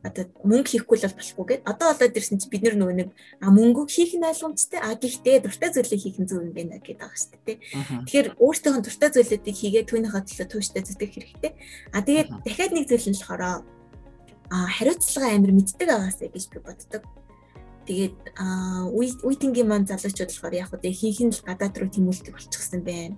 одоо 0.04 0.28
мөнгө 0.44 0.70
хийхгүй 0.84 0.98
л 1.00 1.08
болохгүй 1.16 1.46
гэд 1.48 1.62
одоо 1.64 1.96
болоод 1.96 2.18
ирсэн 2.20 2.38
чи 2.44 2.52
бид 2.52 2.68
нөгөө 2.68 2.96
нэг 3.00 3.10
а 3.40 3.48
мөнгө 3.56 3.88
хийх 3.88 4.20
нь 4.20 4.28
ойлгомжтой 4.28 4.80
а 4.84 5.00
гэхдээ 5.00 5.48
дуртай 5.48 5.72
зүйлээ 5.72 6.04
хийх 6.04 6.18
нь 6.20 6.28
зөв 6.28 6.44
юм 6.44 6.52
байна 6.52 6.84
гэдэг 6.84 7.00
байгаа 7.00 7.16
шүү 7.16 7.40
дээ. 7.48 7.58
Тэгэхээр 8.04 8.28
өөртөөх 8.36 8.76
нь 8.78 8.84
дуртай 8.84 9.10
зүйлүүдийг 9.16 9.56
хийгээд 9.56 9.88
түүнийхээ 9.88 10.24
төлөө 10.28 10.48
тууштай 10.52 10.84
зүтгэх 10.84 11.12
хэрэгтэй. 11.16 11.52
А 11.96 12.04
тэгээд 12.04 12.30
дахиад 12.44 12.72
нэг 12.76 12.86
зүйл 12.92 13.08
нь 13.08 13.16
болохоор 13.16 13.44
а 14.52 14.58
хариуцлага 14.76 15.32
амир 15.32 15.52
мэддэг 15.56 15.88
агаасаа 15.88 16.28
гэж 16.28 16.46
би 16.52 16.60
боддог. 16.60 17.04
Тэгээд 17.88 18.16
үеийнгийн 19.24 19.68
маань 19.72 19.88
залуучууд 19.88 20.32
болохоор 20.36 20.56
яг 20.56 20.72
үгүй 20.76 20.92
хийх 20.92 21.20
нь 21.24 21.32
л 21.32 21.48
гадаад 21.48 21.80
руу 21.80 21.88
тэмүүлдэг 21.92 22.36
болчихсон 22.36 22.84
байна. 22.84 23.16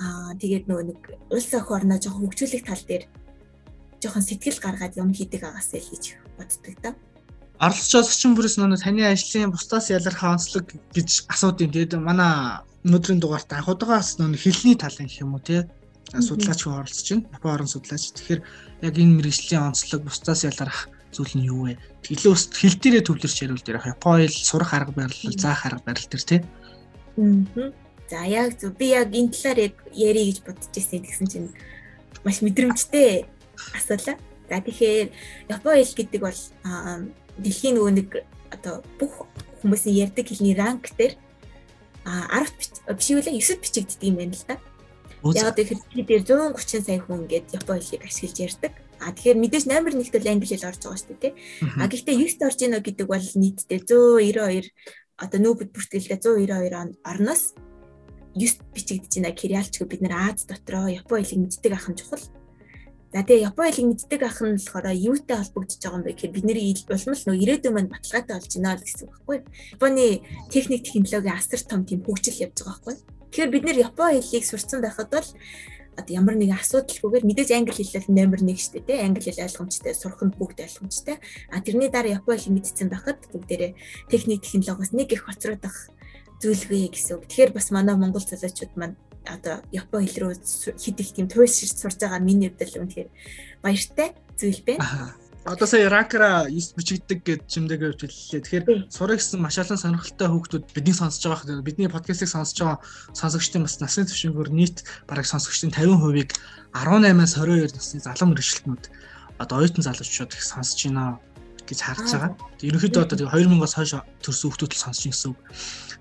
Аа 0.00 0.32
тэгээд 0.36 0.68
нөгөө 0.68 0.84
нэг 0.92 1.00
улс 1.32 1.48
орноо 1.52 1.98
жоохон 2.00 2.28
хөгжүүлэх 2.28 2.64
тал 2.68 2.84
дээр 2.88 3.04
жоохон 4.02 4.24
сэтгэл 4.24 4.60
гаргаад 4.60 4.96
юм 4.96 5.12
хийдэг 5.12 5.44
агаасаа 5.44 5.80
л 5.80 5.92
гэж 5.92 6.04
боддог 6.36 6.76
да. 6.82 6.90
Оролцож 7.60 8.08
орчин 8.08 8.32
бүрээс 8.32 8.56
нөгөө 8.56 8.80
таны 8.80 9.04
ажлын 9.04 9.52
бусдаас 9.52 9.92
ялгарх 9.92 10.24
онцлог 10.24 10.64
гэж 10.96 11.28
асуудیں۔ 11.28 11.68
Тэгээд 11.68 12.00
манай 12.00 12.64
өнөөдрийн 12.88 13.20
дугаарт 13.20 13.52
анх 13.52 13.68
удаагаас 13.68 14.16
нөгөө 14.16 14.40
хэлний 14.40 14.76
талын 14.80 15.12
юм 15.20 15.36
уу 15.36 15.44
тий 15.44 15.68
судлаач 16.18 16.64
хүн 16.64 16.80
оролцож 16.80 17.08
байна. 17.12 17.28
Япон 17.36 17.52
орон 17.52 17.68
судлаач. 17.68 18.04
Тэгэхээр 18.16 18.40
яг 18.82 18.94
энэ 18.96 19.16
мэрэгжлийн 19.20 19.68
онцлог 19.68 20.00
бусдаас 20.08 20.42
ялгарх 20.48 20.88
зүйл 21.12 21.34
нь 21.36 21.46
юу 21.46 21.68
вэ? 21.68 21.78
Илүү 22.08 22.34
хэл 22.34 22.80
дээрээ 22.80 23.04
төвлөрч 23.06 23.36
яриул 23.44 23.62
дээр 23.62 23.84
Япон 23.84 24.24
хэл 24.24 24.32
сурах 24.32 24.72
арга 24.74 24.92
барил, 24.96 25.36
заах 25.36 25.68
арга 25.68 25.84
барил 25.84 26.08
төр 26.08 26.24
тий. 26.24 26.40
Аа. 27.20 27.70
За 28.10 28.26
яг 28.26 28.58
зөв 28.58 28.74
би 28.74 28.90
яг 28.90 29.14
энэ 29.14 29.30
талаар 29.30 29.70
яг 29.70 29.74
ярих 29.94 30.26
гэж 30.34 30.38
бодож 30.42 30.74
ирсэн 30.74 31.04
гэсэн 31.04 31.26
чинь 31.30 31.48
маш 32.24 32.42
мэдрэмжтэй 32.42 33.28
асуулаа. 33.76 34.16
За 34.50 34.58
тэгэхээр 34.58 35.08
Япон 35.48 35.74
хэл 35.78 35.98
гэдэг 35.98 36.20
бол 36.20 36.40
дэлхийн 37.38 37.74
нөгөө 37.78 37.92
нэг 37.94 38.08
одоо 38.50 38.82
бүх 38.98 39.30
хүмүүсийн 39.62 40.10
ярьдаг 40.10 40.26
хэлний 40.26 40.56
ранк 40.58 40.90
дээр 40.98 41.14
10 42.04 42.90
бишүүлээ 42.96 43.36
9-д 43.38 43.60
бичигддэг 43.62 44.08
юм 44.08 44.16
байна 44.18 44.34
л 44.34 44.46
да. 44.48 44.56
Яг 45.36 45.54
тэгэхээр 45.54 46.24
тэр 46.26 46.56
130 46.56 46.82
сая 46.82 46.98
хүн 46.98 47.28
ингээд 47.28 47.54
Япон 47.54 47.78
хэлийг 47.78 48.02
ашиглаж 48.08 48.38
ярьдаг. 48.40 48.72
А 49.00 49.12
тэгэхээр 49.12 49.38
мэдээж 49.38 49.64
номер 49.68 49.92
нэгт 49.94 50.16
бол 50.16 50.32
англи 50.32 50.48
хэл 50.48 50.68
орж 50.68 50.80
байгаа 50.80 50.98
шүү 50.98 51.16
дээ. 51.20 51.32
А 51.76 51.88
гэхдээ 51.88 52.16
9-т 52.16 52.40
орж 52.44 52.58
ийнө 52.64 52.80
гэдэг 52.80 53.06
бол 53.06 53.26
нийтдээ 53.36 53.80
192 53.84 54.72
одоо 55.20 55.38
нүүбэд 55.40 55.70
бүртгэлтэй 55.76 56.16
192 56.16 57.00
орноос 57.04 57.54
9 58.34 58.60
бичигдэж 58.74 59.12
байна. 59.20 59.36
Кирялчгүй 59.36 59.86
бид 59.88 60.00
нэр 60.00 60.16
Аз 60.16 60.48
дотроо 60.48 60.88
Япон 60.88 61.20
хэлийг 61.20 61.40
мэддэг 61.48 61.72
ахын 61.76 61.96
чухал. 61.96 62.24
За 63.10 63.26
тэгээ 63.26 63.50
Япон 63.50 63.66
хэлийг 63.66 63.88
мэддэг 63.90 64.22
ах 64.22 64.38
нь 64.38 64.54
болохоор 64.54 64.86
юутай 64.94 65.36
холбогдож 65.42 65.78
байгаа 65.82 65.98
юм 65.98 66.04
бэ 66.06 66.14
гэхээр 66.14 66.34
бидний 66.34 66.78
улам 66.78 67.14
л 67.18 67.24
нөө 67.26 67.42
ирээдүйн 67.42 67.74
маань 67.74 67.90
баталгаатай 67.90 68.34
болж 68.38 68.52
байна 68.54 68.78
л 68.78 68.86
гэсэн 68.86 69.02
үг 69.02 69.14
байхгүй. 69.18 69.38
Японы 69.74 70.04
техник 70.54 70.82
технологийн 70.86 71.34
асар 71.34 71.60
том 71.66 71.82
тийм 71.82 72.00
хөгжил 72.06 72.38
явж 72.46 72.56
байгаа 72.62 72.78
байхгүй. 72.86 72.94
Тэгэхээр 73.34 73.50
бид 73.50 73.64
нэр 73.66 73.78
Япон 73.90 74.14
хэлийг 74.14 74.44
сурцсан 74.46 74.78
байхад 74.78 75.10
бол 75.10 75.28
одоо 75.98 76.14
ямар 76.14 76.36
нэгэн 76.38 76.56
асуудалгүйгээр 76.56 77.26
мэдээж 77.26 77.50
англи 77.50 77.74
хэлэл 77.82 78.14
номер 78.14 78.40
1 78.40 78.56
шүү 78.56 78.72
дээ 78.78 78.86
тий 78.86 78.98
англи 79.02 79.26
хэл 79.26 79.44
ойлгомжтой 79.44 79.94
сурах 79.94 80.22
нь 80.24 80.36
бүгд 80.38 80.58
ойлгомжтой 80.64 81.16
а 81.50 81.60
тэрний 81.60 81.90
дараа 81.90 82.16
япон 82.22 82.38
хэл 82.38 82.54
мэдсэн 82.54 82.88
байхад 82.88 83.18
бүгдээрээ 83.34 83.72
техник 84.08 84.40
технологиос 84.46 84.94
нэг 84.94 85.12
их 85.12 85.26
хоцрогдох 85.26 85.76
зүйлгүй 86.40 86.88
гэсэн 86.94 87.20
үг. 87.20 87.28
Тэгэхээр 87.28 87.52
бас 87.52 87.68
манай 87.74 87.96
монгол 87.98 88.24
залуучууд 88.24 88.72
маань 88.78 88.96
одоо 89.26 89.60
япон 89.72 90.06
хэл 90.06 90.32
рүү 90.32 90.32
их 90.36 91.10
тийм 91.12 91.28
туйлширч 91.28 91.76
сурж 91.76 92.00
байгаа 92.00 92.20
миний 92.20 92.48
хувьд 92.48 92.68
л 92.68 92.80
үнэхээр 92.84 93.08
баяртай 93.62 94.16
зүйл 94.38 94.62
байна. 94.64 95.14
Одоо 95.44 95.66
сая 95.66 95.88
ранкера 95.88 96.44
9 96.52 96.76
бичигддэг 96.76 97.24
гэж 97.24 97.40
чимдээг 97.48 97.96
хэллээ. 97.96 98.44
Тэгэхээр 98.44 98.92
сурах 98.92 99.24
гэсэн 99.24 99.40
маш 99.40 99.56
олон 99.56 99.80
сонирхолтой 99.80 100.28
хүүхдүүд 100.28 100.64
бидний 100.76 100.92
сонсож 100.92 101.24
байгаа 101.24 101.64
бидний 101.64 101.88
подкастыг 101.88 102.28
сонсож 102.28 102.60
байгаа 102.60 102.78
сонсогчдын 103.16 103.64
бас 103.64 103.80
насны 103.80 104.04
түвшингөөр 104.04 104.52
нийт 104.52 104.84
бараг 105.08 105.24
сонсогчдын 105.24 105.72
50%-ийг 105.72 106.36
18-аас 106.76 107.40
22 107.40 107.72
насны 107.72 108.04
залуу 108.04 108.28
мэрэгчлэтнүүд 108.36 108.84
одоо 109.40 109.56
оюутан 109.64 109.80
залуучууд 109.80 110.36
их 110.36 110.44
сонсож 110.44 110.80
байна 110.84 111.16
гэж 111.64 111.78
харж 111.88 112.04
байгаа. 112.12 112.36
Ерөнхийдөө 112.60 113.02
одоо 113.08 113.16
2000-аас 113.32 113.74
хойш 113.80 113.92
төрсэн 114.20 114.44
хүүхдүүд 114.44 114.72
л 114.76 114.84
сонсож 114.84 115.04
гэсэн 115.08 115.28
үг. 115.32 115.38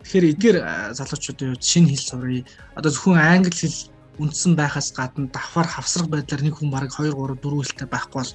Тэгэхээр 0.03 0.25
эдгээр 0.31 0.57
залуучуудын 0.97 1.49
хувьд 1.53 1.63
шинэ 1.63 1.87
хэл 1.91 2.05
сурыг 2.07 2.45
одоо 2.77 2.91
зөвхөн 2.91 3.19
англи 3.19 3.51
хэл 3.51 3.77
үндсэн 4.19 4.53
байхаас 4.59 4.91
гадна 4.91 5.31
давхар 5.31 5.67
хавсрах 5.67 6.11
байдлаар 6.11 6.43
нэг 6.43 6.55
хүн 6.59 6.69
бараг 6.69 6.91
2 6.91 7.15
3 7.15 7.39
4 7.39 7.63
хэлтэй 7.63 7.87
байхгүй 7.87 8.19
бол 8.19 8.31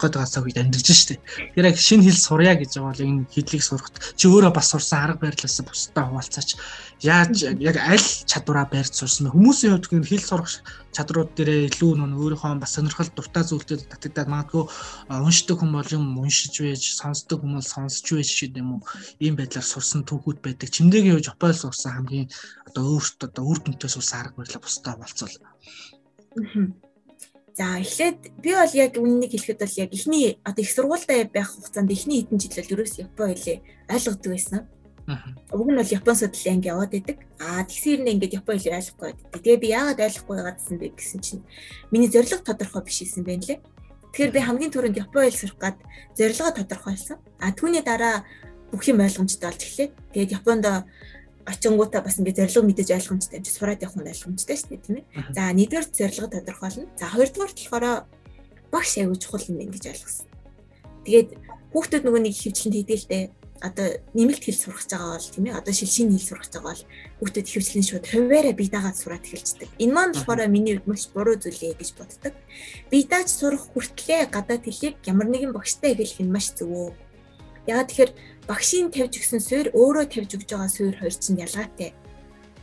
гээд 0.00 0.14
байгаа 0.16 0.32
цаг 0.32 0.44
үед 0.48 0.58
амьдарч 0.58 0.88
штэ. 0.90 1.20
Тэгэхээр 1.20 1.68
яг 1.70 1.76
шинэ 1.76 2.04
хэл 2.08 2.20
сурья 2.24 2.54
гэж 2.56 2.70
байгаа 2.80 2.90
бол 2.90 3.04
энэ 3.04 3.28
хэллийг 3.28 3.62
сурахт 3.62 3.94
чи 4.16 4.24
өөрөө 4.28 4.52
бас 4.56 4.72
сурсан 4.72 4.98
арга 5.04 5.28
барилаас 5.28 5.60
бусдаа 5.60 6.04
хуваалцаач 6.08 6.48
яаж 7.04 7.36
яг 7.60 7.76
аль 7.76 8.08
чадвараа 8.24 8.66
барьж 8.72 8.92
сурсан 8.96 9.28
бэ? 9.28 9.36
Хүмүүсийн 9.36 9.76
хувьд 9.76 10.08
хэл 10.08 10.24
сурах 10.24 10.50
чадрууд 10.96 11.30
дээрээ 11.38 11.70
илүү 11.70 11.92
нөө 12.02 12.18
өөрийнхөө 12.18 12.58
бас 12.58 12.74
сонирхол 12.74 13.10
дуртай 13.14 13.44
зүйлдэд 13.46 13.86
татагдаад 13.92 14.28
магадгүй 14.28 14.64
уншдаг 15.06 15.56
хүн 15.62 15.70
бол 15.70 15.90
юм 15.94 16.18
уншиж 16.18 16.54
байж, 16.58 16.82
сонсдог 16.98 17.40
хүн 17.40 17.62
бол 17.62 17.66
сонсч 17.74 18.06
байж 18.10 18.30
гэдэг 18.34 18.58
юм 18.58 18.70
уу? 18.74 18.82
Ийм 19.22 19.38
байдлаар 19.38 19.62
сурсан 19.62 20.02
түүхүүд 20.02 20.42
байдаг. 20.42 20.68
Чимдээгийн 20.74 21.14
хувьд 21.14 21.30
Японд 21.30 21.56
сурсан 21.62 21.92
хамгийн 21.94 22.26
одоо 22.70 22.96
өөртөө 22.96 23.28
одоо 23.28 23.44
үр 23.50 23.58
дүнтэй 23.60 23.90
сурсан 23.90 24.20
арга 24.22 24.38
барилаа 24.38 24.62
бусдаа 24.62 24.94
болцвол. 24.96 25.36
За 27.58 27.76
эхлээд 27.82 28.40
би 28.40 28.50
бол 28.54 28.74
яг 28.78 28.94
үннийг 28.96 29.34
хэлэхэд 29.34 29.60
бол 29.60 29.76
яг 29.82 29.90
эхний 29.92 30.38
одоо 30.46 30.62
их 30.62 30.70
сургуультай 30.70 31.26
байх 31.26 31.50
хугацаанд 31.50 31.90
эхний 31.90 32.22
хэдэн 32.22 32.38
жил 32.38 32.56
бол 32.56 32.72
ерөөс 32.78 32.94
Япон 33.02 33.34
хэлээ 33.34 33.58
ойлгодог 33.90 34.30
байсан. 34.32 34.60
Уг 35.50 35.68
нь 35.68 35.76
бол 35.76 35.94
Япон 35.98 36.14
судлалын 36.14 36.54
анги 36.54 36.70
яваад 36.70 36.92
байдаг. 36.94 37.18
Аа 37.42 37.66
тэгсээр 37.66 38.00
нь 38.06 38.12
ингээд 38.14 38.38
Япон 38.40 38.56
хэлийг 38.56 38.78
ойлгохгүй 38.78 39.06
байдаг. 39.10 39.42
Тэгээ 39.42 39.60
би 39.60 39.68
яагаад 39.74 40.00
ойлгохгүй 40.06 40.36
байгаадсан 40.38 40.76
бэ 40.78 40.88
гэсэн 40.94 41.20
чинь 41.20 41.42
миний 41.90 42.08
зорилго 42.08 42.46
тодорхой 42.46 42.82
биш 42.86 42.98
байсан 43.02 43.24
байна 43.26 43.44
лээ. 43.44 43.58
Тэгэхээр 44.14 44.34
би 44.34 44.40
хамгийн 44.40 44.72
түрүүнд 44.72 45.00
Япон 45.02 45.22
хэл 45.26 45.40
сурах 45.42 45.58
гад 45.58 45.76
зорилгоо 46.14 46.54
тодорхойлсон. 46.54 47.18
А 47.42 47.50
түүний 47.50 47.82
дараа 47.82 48.22
бүх 48.70 48.86
юм 48.86 49.02
ойлгомжтой 49.02 49.50
болж 49.50 49.62
эхлэв. 49.66 49.90
Тэгээд 50.14 50.34
Японд 50.38 50.64
очингуудаа 51.46 52.02
бас 52.04 52.18
ингээд 52.20 52.40
зорилго 52.44 52.68
мэдээж 52.68 52.90
ойлгомжтой 52.96 53.38
юм 53.40 53.44
чи 53.44 53.52
сураад 53.52 53.82
явах 53.82 53.96
нь 53.96 54.10
ойлгомжтой 54.12 54.56
шүү 54.56 54.70
дээ 54.70 54.84
тийм 54.84 54.96
ээ. 55.00 55.06
За 55.36 55.42
нэгдүгээр 55.56 55.86
зорилго 55.88 56.28
тодорхойлно. 56.28 56.86
За 57.00 57.06
хоёрдугаар 57.08 57.52
болохоор 57.56 57.84
багш 58.70 58.92
аягүй 58.98 59.18
чухал 59.18 59.48
юм 59.48 59.56
байна 59.58 59.74
гэж 59.74 59.84
ойлгосон. 59.90 60.26
Тэгээд 61.04 61.30
хүүхдүүд 61.72 62.04
нөгөө 62.04 62.22
нэг 62.22 62.34
хөвчлөнд 62.36 62.86
дээ. 62.86 63.24
Одоо 63.60 63.88
нэмэлт 64.16 64.40
хэл 64.40 64.56
сурах 64.56 64.80
гэж 64.80 64.90
байгаа 64.96 65.20
бол 65.20 65.32
тийм 65.36 65.44
ээ. 65.48 65.58
Одоо 65.60 65.74
шилшийн 65.76 66.08
хэл 66.16 66.28
сурах 66.32 66.44
гэж 66.48 66.54
байгаа 66.56 66.72
бол 66.72 66.84
хүүхдүүд 67.20 67.48
хөвчлэн 67.52 67.84
шууд 67.84 68.04
хуваараа 68.08 68.54
бие 68.56 68.72
дагаад 68.72 68.96
сураад 68.96 69.24
эхэлждэг. 69.28 69.68
Энэ 69.76 69.92
маань 69.92 70.14
болохоор 70.16 70.40
миний 70.48 70.74
хувьд 70.80 70.88
маш 70.88 71.04
буруу 71.12 71.36
зүйл 71.36 71.60
ээ 71.68 71.76
гэж 71.76 71.90
боддог. 71.92 72.34
Бие 72.88 73.04
дааж 73.04 73.28
сурах 73.28 73.68
хүртлээр 73.68 74.32
гадаад 74.32 74.64
хэлийг 74.64 74.96
ямар 75.04 75.28
нэгэн 75.28 75.52
багштай 75.52 75.92
хэлэх 75.92 76.24
нь 76.24 76.32
маш 76.32 76.56
зөв. 76.56 76.96
Ягаад 77.68 77.88
тэгэхээр 77.92 78.12
багшийн 78.48 78.88
тавьж 78.88 79.20
өгсөн 79.20 79.40
суурь 79.40 79.68
өөрөө 79.76 80.06
тавьж 80.08 80.30
өгж 80.36 80.48
байгаа 80.48 80.70
суурь 80.72 80.96
хоёр 80.96 81.14
чинь 81.14 81.42
ялгаатай. 81.44 81.92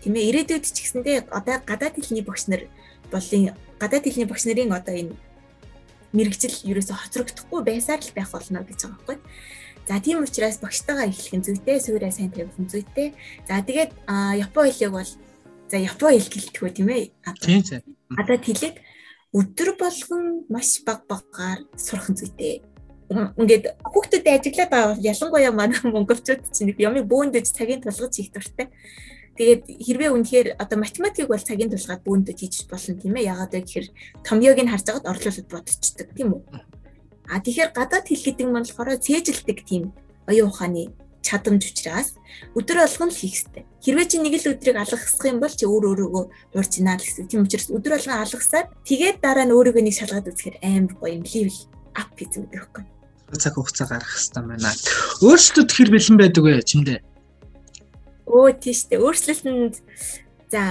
Тийм 0.02 0.14
ээ 0.18 0.28
ирээдүйд 0.30 0.66
ч 0.66 0.78
гэсэндээ 0.82 1.30
одоо 1.30 1.62
гадаад 1.62 1.96
хэлний 2.02 2.26
багш 2.26 2.50
нар 2.50 2.66
болын 3.14 3.54
гадаад 3.78 4.06
хэлний 4.06 4.28
багш 4.30 4.44
нарын 4.50 4.74
одоо 4.74 4.96
энэ 4.98 5.14
мэрэгжил 6.18 6.56
ерөөсө 6.66 6.94
хоцрогдохгүй 6.98 7.62
байсаар 7.62 8.02
л 8.02 8.16
байх 8.18 8.30
болно 8.34 8.66
гэж 8.66 8.80
байгаа 8.84 8.98
байхгүй. 8.98 9.18
За 9.88 10.02
тийм 10.04 10.18
учраас 10.26 10.58
багштайгаа 10.60 11.08
эхлэх 11.08 11.34
нь 11.40 11.46
зүйтэй, 11.46 11.78
суурьаа 11.80 12.12
сайн 12.12 12.34
тавих 12.34 12.58
нь 12.58 12.68
зүйтэй. 12.68 13.16
За 13.48 13.62
тэгээд 13.64 13.92
япон 14.44 14.66
хэлийг 14.68 14.92
бол 14.92 15.12
за 15.72 15.78
япон 15.78 16.12
хэл 16.12 16.34
гэлтгүү 16.34 16.70
тийм 16.76 16.90
ээ. 16.92 17.04
Тийм 17.40 17.62
тийм. 17.64 17.82
Гадаад 18.12 18.44
хэлийг 18.44 18.76
өдөр 19.32 19.70
болгон 19.80 20.24
маш 20.52 20.84
баг 20.84 21.08
багаар 21.08 21.64
сурах 21.80 22.12
нь 22.12 22.20
зүйтэй 22.20 22.64
ингээд 23.08 23.66
хүүхдүүдэд 23.88 24.36
ажиглаад 24.36 24.72
байгаа 24.72 25.00
ялангуяа 25.00 25.54
манай 25.56 25.80
монголчууд 25.96 26.44
чинь 26.52 26.76
ямыг 26.76 27.08
бөөндөж 27.08 27.48
цагийн 27.56 27.80
тулгаж 27.80 28.14
хийх 28.20 28.36
дуртай. 28.36 28.68
Тэгээд 29.38 29.64
хэрвээ 29.70 30.12
үнэхээр 30.12 30.48
одоо 30.60 30.78
математикийг 30.82 31.30
бол 31.32 31.40
цагийн 31.40 31.72
тулгаад 31.72 32.04
бөөндөж 32.04 32.38
хийж 32.42 32.56
болно 32.68 33.00
тийм 33.00 33.16
ээ. 33.16 33.30
Ягаад 33.32 33.54
гэхээр 33.56 33.88
томьёог 34.28 34.60
нь 34.60 34.72
харж 34.74 34.86
агаад 34.92 35.10
орлуулад 35.14 35.48
бодчихдаг 35.48 36.10
тийм 36.18 36.30
үү. 36.36 36.42
А 37.32 37.40
тэгэхээр 37.40 37.72
гадаад 37.72 38.06
хэл 38.10 38.26
гэдэг 38.28 38.46
нь 38.50 38.56
болохоор 38.58 38.90
цээжилдэг 39.00 39.60
тийм 39.64 39.84
оюун 40.28 40.52
ухааны 40.52 40.92
чадамж 41.28 41.64
учраас 41.70 42.16
өдөр 42.56 42.84
болгон 42.84 43.12
л 43.12 43.20
хийх 43.20 43.36
хэрэгтэй. 43.36 43.64
Хэрвээ 43.84 44.08
чи 44.08 44.18
нэг 44.20 44.36
л 44.40 44.52
өдрийг 44.52 44.78
алгасах 44.80 45.28
юм 45.28 45.40
бол 45.44 45.52
чи 45.52 45.66
өөр 45.68 45.84
өөрөөгөө 45.92 46.26
хуурчинаа 46.56 46.96
л 46.96 47.04
гэсэн. 47.04 47.28
Тийм 47.28 47.44
учраас 47.44 47.72
өдөр 47.72 47.94
болгон 48.00 48.20
алгасаад 48.24 48.68
тэгээд 48.88 49.18
дараа 49.20 49.46
нь 49.46 49.56
өөрийгөө 49.56 49.84
нэг 49.84 49.96
шалгаад 49.96 50.30
үзэхээр 50.32 50.58
амар 50.64 50.94
гоё 50.96 51.16
юм 51.20 51.24
левел 51.28 51.60
ап 52.00 52.10
гэдэг 52.16 52.48
байхгүй. 52.48 52.97
Цаг 53.36 53.60
хугацаа 53.60 53.88
гаргах 53.92 54.16
хэрэгтэй 54.16 54.44
байна. 54.48 54.72
Өөрсдөд 55.20 55.70
хэр 55.76 55.90
бэлэн 55.92 56.18
байдаг 56.18 56.44
вэ 56.48 56.64
чимдээ? 56.64 57.00
Өө 58.28 58.56
тийш 58.56 58.88
үү. 58.88 59.04
Өөрчлөлтөнд 59.04 59.76
за 60.52 60.64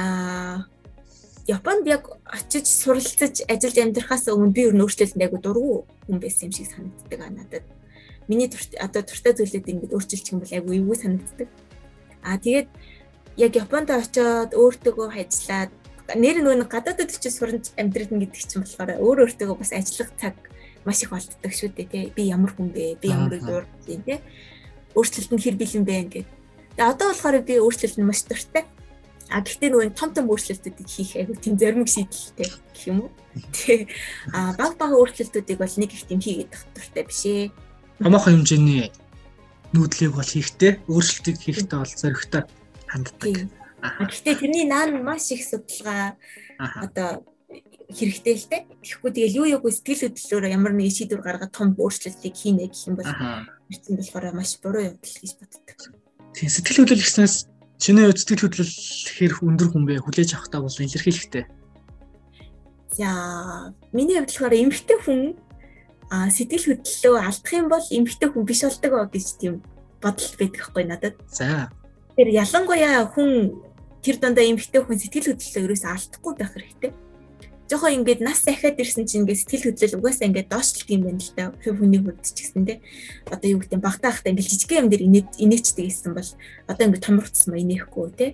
Японд 1.46 1.86
яг 1.86 2.10
очиж 2.26 2.66
суралцаж 2.66 3.44
ажиллаж 3.46 3.76
амьдрахаас 3.78 4.26
өмнө 4.32 4.56
би 4.56 4.62
нь 4.72 4.82
өөрчлөлтөнд 4.82 5.25
айгу 5.25 5.38
дургу 5.38 5.86
хүн 6.08 6.18
байсан 6.18 6.48
юм 6.48 6.52
шиг 6.56 6.66
санагддаг 6.72 7.20
а 7.22 7.30
надад. 7.30 7.64
Миний 8.26 8.50
одоо 8.80 9.02
туртай 9.06 9.32
зүйлүүд 9.36 9.70
ингэж 9.70 9.90
өөрчилчих 9.94 10.32
юм 10.34 10.40
бол 10.42 10.56
айгу 10.56 10.75
эвгүй 10.75 10.96
санагддаг. 10.98 11.48
Аа 12.26 12.40
тэгээд 12.40 12.68
яг 13.38 13.52
Японд 13.54 13.88
очиод 13.94 14.58
өөртөөгөө 14.58 15.08
ажиллаад 15.12 15.70
нэр 16.18 16.42
нөгөө 16.42 16.66
гадаадд 16.66 17.04
очиж 17.06 17.30
сурч 17.30 17.70
амьдрын 17.78 18.18
гэдэг 18.26 18.42
чинь 18.42 18.66
болохоор 18.66 18.98
өөр 18.98 19.18
өөртөөгөө 19.30 19.58
бас 19.60 19.70
ажиллах 19.70 20.10
цаг 20.18 20.34
маш 20.87 21.02
их 21.02 21.11
болддог 21.11 21.52
шүү 21.52 21.75
дээ 21.75 21.90
тий. 21.90 22.05
Би 22.14 22.31
ямар 22.31 22.55
хүн 22.55 22.71
бэ? 22.71 22.97
Би 23.02 23.11
ямар 23.11 23.37
өөр 23.37 23.66
юм 23.90 24.02
тий. 24.07 24.23
Өөрчлөлтөнд 24.95 25.43
хэр 25.43 25.57
бэлэн 25.59 25.85
бэ 25.85 25.95
ингээд. 26.07 26.28
Тэгээ 26.78 26.90
одоо 26.95 27.07
болохоор 27.11 27.37
би 27.43 27.55
өөрчлөлтөнд 27.59 28.07
маш 28.07 28.23
дуртай. 28.25 28.64
А 29.26 29.43
гэхдээ 29.43 29.71
нөгөө 29.75 29.99
том 29.99 30.11
том 30.14 30.31
өөрчлөлтүүдийг 30.31 30.87
хийх 30.87 31.19
айгүй 31.19 31.37
тийм 31.43 31.59
зоримог 31.59 31.90
шийдэлтэй 31.90 32.47
гэх 32.47 32.85
юм 32.87 32.99
уу. 33.02 33.11
Тэгээ 33.50 33.90
а 34.31 34.55
баг 34.55 34.78
баг 34.78 34.95
өөрчлөлтүүдийг 34.95 35.59
бол 35.59 35.75
нэг 35.83 35.90
их 35.90 36.07
тийм 36.07 36.23
хийгээд 36.23 36.55
дуртай 36.55 37.02
биш 37.02 37.23
ээ. 37.26 37.50
Томоохон 37.99 38.47
хэмжээний 38.47 38.95
нүүдлийг 39.75 40.14
бол 40.14 40.31
хийхдээ 40.31 40.73
өөрчлөлтийг 40.87 41.38
хийхдээ 41.43 41.78
бол 41.83 41.90
зоригтой 41.90 42.43
ханддаг. 42.87 43.50
Гэхдээ 43.83 44.35
тэрний 44.38 44.66
наан 44.71 45.02
маш 45.02 45.26
их 45.35 45.43
судалгаа 45.43 46.14
одоо 46.59 47.26
хэрэгтэй 47.90 48.35
л 48.35 48.47
дээ. 48.50 48.62
Тэгэхгүй 48.83 49.11
тэгэл 49.14 49.38
юу 49.38 49.47
юугүй 49.59 49.71
сэтгэл 49.71 50.11
хөдлөлөөр 50.11 50.45
ямар 50.50 50.75
нэг 50.75 50.90
шийдвэр 50.90 51.23
гаргаад 51.23 51.55
том 51.55 51.78
өөрчлөлтийг 51.78 52.35
хийнэ 52.35 52.66
гэх 52.66 52.90
юм 52.90 52.99
бол 52.99 53.07
эрдэн 53.71 53.95
болохоор 53.95 54.26
маш 54.35 54.59
буруу 54.59 54.90
явдал 54.90 55.16
гэж 55.23 55.33
боддог. 55.38 55.78
Тийм 56.35 56.50
сэтгэл 56.50 56.83
хөдлөл 56.83 57.07
гэснээс 57.07 57.35
чиний 57.78 58.11
сэтгэл 58.11 58.43
хөдлөл 58.50 58.75
хэр 59.14 59.33
өндөр 59.38 59.69
хүн 59.71 59.85
бэ? 59.87 60.02
Хүлээж 60.02 60.35
авахтаа 60.35 60.61
бол 60.66 60.75
илэрхийлэхтэй. 60.75 61.45
За 62.99 63.71
миний 63.95 64.19
хувьд 64.19 64.35
болохоор 64.35 64.55
эмгтэй 64.59 64.99
хүн 65.07 65.21
а 66.11 66.26
сэтгэл 66.26 66.75
хөдлөлөө 66.75 67.23
алдах 67.23 67.55
юм 67.55 67.66
бол 67.71 67.87
эмгтэй 67.87 68.28
хүн 68.35 68.45
биш 68.47 68.66
болдог 68.66 69.14
гэж 69.14 69.26
тийм 69.38 69.62
бодол 70.02 70.33
байдаг 70.43 70.62
хгүй 70.66 70.85
надад. 70.90 71.14
За. 71.31 71.71
Тэр 72.19 72.35
ялангуяа 72.35 73.07
хүн 73.14 73.62
тэр 74.02 74.19
дандаа 74.19 74.43
эмгтэй 74.43 74.83
хүн 74.83 74.99
сэтгэл 74.99 75.35
хөдлөлөө 75.35 75.64
ерөөсөө 75.71 75.90
алдахгүй 75.95 76.35
байх 76.35 76.50
хэрэгтэй 76.55 76.93
жоохон 77.66 78.02
ингээд 78.02 78.23
нас 78.23 78.46
дахиад 78.46 78.78
ирсэн 78.78 79.06
чинь 79.06 79.26
ингээд 79.26 79.40
сэтгэл 79.42 79.66
хөдлөл 79.75 79.99
угаасаа 79.99 80.30
ингээд 80.30 80.50
доошлт 80.50 80.87
юм 80.87 81.02
байна 81.02 81.18
л 81.18 81.32
да. 81.35 81.44
Хөв 81.62 81.75
хүний 81.82 81.99
хувьд 81.99 82.23
ч 82.23 82.38
гэсэн 82.38 82.62
те. 82.62 82.78
Одоо 83.26 83.49
юу 83.50 83.61
гэдэг 83.62 83.82
багтаахтай 83.82 84.30
ингээд 84.30 84.50
жижигхэн 84.54 84.80
юм 84.87 84.90
дээр 84.90 85.04
инээчдэг 85.42 85.87
гэсэн 85.90 86.14
бол 86.14 86.30
одоо 86.70 86.85
ингээд 86.87 87.06
томрогдсон 87.06 87.50
ба 87.50 87.58
инехгүй 87.58 88.06
те. 88.14 88.26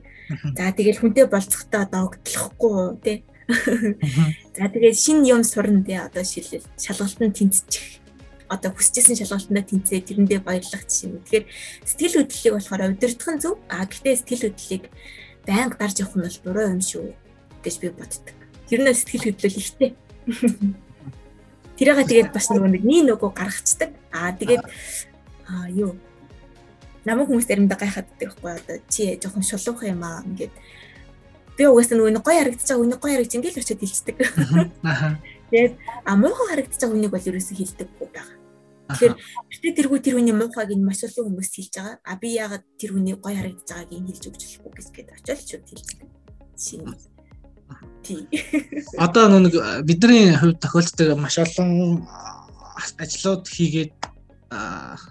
За 0.52 0.68
тэгэл 0.68 1.00
хүнтэй 1.00 1.26
болцохдоо 1.32 1.82
догтлохгүй 1.88 2.80
те. 3.00 3.12
За 4.56 4.68
тэгээд 4.68 4.96
шин 5.00 5.24
юм 5.24 5.40
сурна 5.48 5.80
те. 5.80 6.04
Одоо 6.04 6.24
шилэл 6.28 6.60
шалгалтанд 6.76 7.32
тэнцчих 7.32 8.04
одоо 8.52 8.68
хүсчихсэн 8.76 9.16
шалгалтандаа 9.16 9.64
тэнцээ 9.64 10.04
тэрэндээ 10.12 10.40
баярлах 10.44 10.84
жишээ 10.84 11.08
нь. 11.08 11.24
Тэгэхээр 11.24 11.44
сэтгэл 11.88 12.16
хөдлөлийг 12.20 12.54
болохоор 12.60 12.82
удирдах 12.92 13.30
нь 13.32 13.40
зөв. 13.40 13.56
А 13.72 13.88
гэхдээ 13.88 14.14
сэтгэл 14.20 14.44
хөдлөлийг 14.52 14.84
байнга 15.48 15.76
дарж 15.80 15.96
явах 16.04 16.16
нь 16.20 16.24
бол 16.28 16.38
буруу 16.44 16.68
юм 16.76 16.82
шүү 16.84 17.16
гэж 17.64 17.74
би 17.80 17.88
боддог. 17.96 18.41
Тэр 18.68 18.80
нь 18.82 18.94
сэтгэл 18.94 19.26
хөдлөл 19.32 19.58
ихтэй. 19.58 19.90
Тэрээгээ 21.76 22.06
тэгээд 22.06 22.30
бас 22.30 22.46
нөгөө 22.52 22.70
нэг 22.78 22.84
нэг 22.84 23.02
нөгөө 23.10 23.30
гаргацдаг. 23.34 23.90
Аа 24.14 24.30
тэгээд 24.36 24.62
аа 25.50 25.66
юу 25.72 25.98
намайг 27.04 27.26
хүмүүс 27.28 27.46
заримдаа 27.48 27.78
гайхаад 27.78 28.06
байдаг 28.06 28.38
байхгүй 28.38 28.52
одоо 28.54 28.76
чи 28.86 29.18
жоохон 29.18 29.42
шулуух 29.42 29.82
юм 29.82 30.02
аа 30.06 30.22
ингээд 30.22 30.54
би 31.58 31.62
угаасаа 31.66 31.98
нөгөө 31.98 32.22
гоё 32.22 32.38
харагдаж 32.38 32.68
байгаа 32.70 32.82
үнийг 32.86 33.00
гоё 33.02 33.12
харагдаж 33.18 33.34
ингээд 33.34 33.56
л 33.58 33.62
очиод 33.62 33.82
хэлцдэг. 33.82 34.16
Тэгээд 35.50 35.74
а 36.06 36.12
муухай 36.16 36.46
харагдаж 36.48 36.78
байгаа 36.78 36.96
үнийг 36.96 37.12
бол 37.12 37.28
ерөөсөө 37.28 37.56
хэлдэггүй 37.58 38.08
байгаа. 38.14 38.38
Тэгэхээр 38.92 39.14
гэтээ 39.50 39.72
тэргүй 39.78 40.00
тэр 40.00 40.14
хүний 40.16 40.36
муухайг 40.36 40.70
нь 40.70 40.86
маш 40.86 41.00
олон 41.02 41.24
хүмүүс 41.26 41.50
хэлж 41.50 41.72
байгаа. 41.76 41.96
А 42.06 42.14
би 42.20 42.28
яагаад 42.38 42.64
тэр 42.78 42.90
хүний 42.94 43.16
гоё 43.18 43.36
харагдаж 43.36 43.68
байгааг 43.68 43.90
нь 43.90 44.08
хэлж 44.08 44.24
өгч 44.30 44.42
болохгүй 44.46 44.72
гэж 44.78 44.88
гээд 44.94 45.08
очиод 45.18 45.40
шууд 45.50 45.66
хэлдэг. 45.66 45.98
Шинэ 46.56 47.11
тий. 48.02 48.26
Одоо 48.98 49.28
нэг 49.38 49.54
бидний 49.86 50.34
хувьд 50.34 50.60
тохиолддог 50.60 51.18
маш 51.18 51.38
олон 51.38 52.06
ажлууд 52.98 53.46
хийгээд 53.46 53.92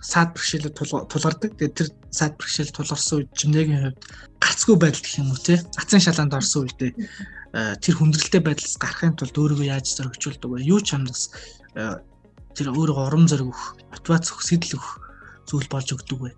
саад 0.02 0.36
бэрхшээлд 0.36 0.76
тулгардаг. 0.78 1.58
Тэгээд 1.58 1.76
тэр 1.78 1.90
саад 2.12 2.38
бэрхшээл 2.38 2.76
тулгарсан 2.76 3.16
үед 3.26 3.30
жимнэгийн 3.34 3.82
хувьд 3.90 4.02
гацгүй 4.38 4.76
байдал 4.78 5.02
гэх 5.02 5.20
юм 5.22 5.32
уу 5.34 5.40
те. 5.42 5.64
Гацын 5.78 6.04
шалаанд 6.04 6.38
орсон 6.38 6.68
үедээ 6.68 6.92
тэр 7.82 7.96
хүндрэлтэй 7.98 8.42
байдлаас 8.44 8.78
гарахын 8.78 9.18
тулд 9.18 9.36
өөрийгөө 9.36 9.68
яаж 9.72 9.88
зоригжуулдаг 9.98 10.50
вэ? 10.52 10.68
Юу 10.68 10.80
ч 10.80 10.94
хамнаас 10.94 11.34
тэр 11.74 12.68
өөрийгөө 12.70 13.08
урам 13.08 13.26
зориг 13.28 13.50
өгөх, 13.50 13.66
мотивац 13.92 14.30
өгөх, 14.30 14.46
сэтэл 14.46 14.76
өгөх 14.78 14.92
зүйл 15.50 15.68
болж 15.72 15.90
өгдөг 15.90 16.20
вэ? 16.22 16.32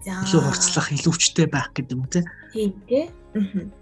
За. 0.00 0.24
Илүү 0.24 0.42
хурцлах, 0.42 0.88
илүү 0.96 1.12
хүчтэй 1.12 1.46
байх 1.46 1.70
гэдэг 1.76 1.92
юм 1.92 2.08
те. 2.08 2.24
Тийм 2.50 2.72
те. 2.88 3.12
Аа 3.36 3.79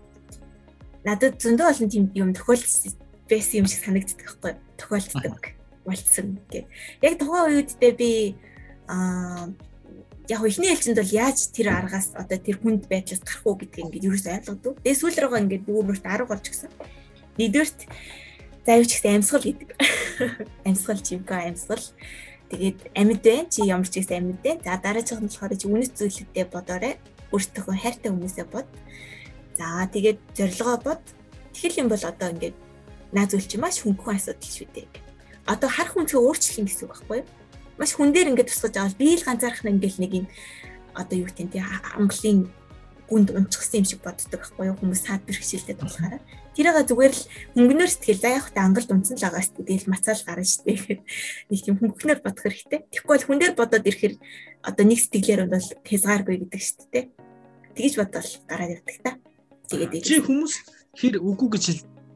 надад 1.04 1.38
зөндөө 1.42 1.66
олон 1.70 1.88
тийм 1.90 2.04
юм 2.14 2.30
тохиолдсон 2.34 2.94
байсан 3.28 3.58
юм 3.60 3.66
шиг 3.66 3.82
санагддаг 3.84 4.18
байхгүй 4.24 4.52
тохиолддог 4.80 5.44
болцсон 5.84 6.38
гэх. 6.50 6.66
Яг 7.02 7.18
тухайн 7.18 7.52
үедээ 7.54 7.92
би 7.96 8.10
аа 8.88 9.52
яг 10.28 10.44
ихний 10.44 10.72
ээлжинд 10.72 11.00
бол 11.00 11.16
яаж 11.16 11.48
тэр 11.56 11.72
аргаас 11.72 12.12
одоо 12.12 12.36
тэр 12.36 12.60
хүнд 12.60 12.84
байдлаас 12.88 13.24
гарах 13.24 13.46
уу 13.48 13.56
гэдгийг 13.56 13.84
ингээд 13.88 14.08
юу 14.08 14.16
ч 14.16 14.28
ойлгодог. 14.28 14.76
Тэгээ 14.84 15.00
сүүл 15.00 15.18
рүүгээ 15.24 15.42
ингээд 15.44 15.64
дүүрмөрт 15.64 16.04
арга 16.04 16.28
болж 16.28 16.44
гисэн. 16.44 16.72
Нэгдүгээрт 17.40 17.80
заавч 18.68 18.90
гэсэн 18.92 19.14
амьсгал 19.16 19.44
гэдэг. 19.48 19.70
Амьсгал 20.68 21.00
чимка 21.00 21.40
амьсгал. 21.48 21.86
Тэгээд 22.52 22.78
амьд 22.92 23.22
байна. 23.24 23.48
Чи 23.48 23.64
ямар 23.64 23.88
ч 23.88 24.04
гэсэн 24.04 24.36
амьд 24.36 24.40
байна. 24.44 24.60
За 24.60 24.76
дараачих 24.76 25.16
нь 25.16 25.32
болохоор 25.32 25.56
чи 25.56 25.66
үнэт 25.68 25.96
зүйлүүдэд 25.96 26.52
бодоорой. 26.52 26.94
Өөртөө 27.32 27.72
хайртай 27.72 28.12
хүмүүсээ 28.12 28.46
бод. 28.52 28.68
За 29.58 29.90
тэгээд 29.90 30.18
зорилгоо 30.38 30.78
бод. 30.78 31.02
Тэгэл 31.50 31.82
юм 31.82 31.88
бол 31.90 31.98
одоо 31.98 32.30
ингээд 32.30 32.56
наад 33.10 33.34
зүйл 33.34 33.50
чи 33.50 33.58
маш 33.58 33.82
хөнгөн 33.82 34.14
асуудал 34.14 34.46
шүү 34.46 34.70
дээ. 34.70 34.86
Одоо 35.50 35.66
харах 35.66 35.98
үнцээ 35.98 36.22
өөрчлөх 36.22 36.62
гэсэн 36.62 36.86
үг 36.86 36.94
байхгүй 36.94 37.18
юу? 37.26 37.28
Маш 37.74 37.90
хүн 37.98 38.14
дээр 38.14 38.30
ингээд 38.30 38.54
тусгаж 38.54 38.78
байгаа 38.78 38.94
би 38.94 39.18
л 39.18 39.26
ганцаарх 39.26 39.66
нь 39.66 39.74
ингээд 39.74 39.98
нэг 39.98 40.12
юм 40.14 40.26
одоо 40.94 41.16
юу 41.18 41.26
гэдэг 41.26 41.58
нь 41.58 41.58
амглын 41.98 42.38
гүнд 43.10 43.28
унцгсан 43.34 43.82
юм 43.82 43.86
шиг 43.88 44.00
боддог 44.04 44.38
байхгүй 44.38 44.70
юу? 44.70 44.78
Хүмүүс 44.78 45.02
саад 45.02 45.26
бэрхшээлтэй 45.26 45.74
болохоор. 45.74 46.22
Тэрийг 46.54 46.78
зүгээр 46.86 47.14
л 47.16 47.22
хөнгөнөр 47.56 47.90
сэтгэл 47.90 48.22
за 48.22 48.30
яг 48.38 48.46
та 48.52 48.62
ангалд 48.62 48.92
унцсан 48.92 49.16
л 49.16 49.24
байгаа 49.24 49.42
шүү 49.42 49.62
дээ. 49.64 49.66
Тэгэл 49.66 49.90
мацаал 49.90 50.22
гарна 50.22 50.46
шүү 50.46 50.62
дээ 50.68 50.76
гэхэд 50.78 51.00
нэг 51.48 51.60
тийм 51.64 51.76
хөнгөнөр 51.80 52.20
бодох 52.22 52.44
хэрэгтэй. 52.44 52.80
Тэгэхгүй 52.92 53.14
бол 53.16 53.26
хүн 53.26 53.38
дээр 53.40 53.54
бодоод 53.56 53.88
ирэхээр 53.88 54.14
одоо 54.68 54.84
нэг 54.84 54.98
сэтгэлээр 55.00 55.42
бол 55.48 55.66
хязгааргүй 55.88 56.36
гэдэг 56.44 56.60
шүү 56.60 56.86
дээ. 56.92 57.04
Тэгэж 57.78 57.94
бодвол 57.96 58.30
гараад 58.50 58.74
ирдэг 58.76 58.98
та. 59.00 59.10
Тэгээд 59.68 60.04
чи 60.04 60.16
хүмүүс 60.24 60.52
хэр 60.96 61.20
үгүй 61.20 61.48
гэж 61.52 61.64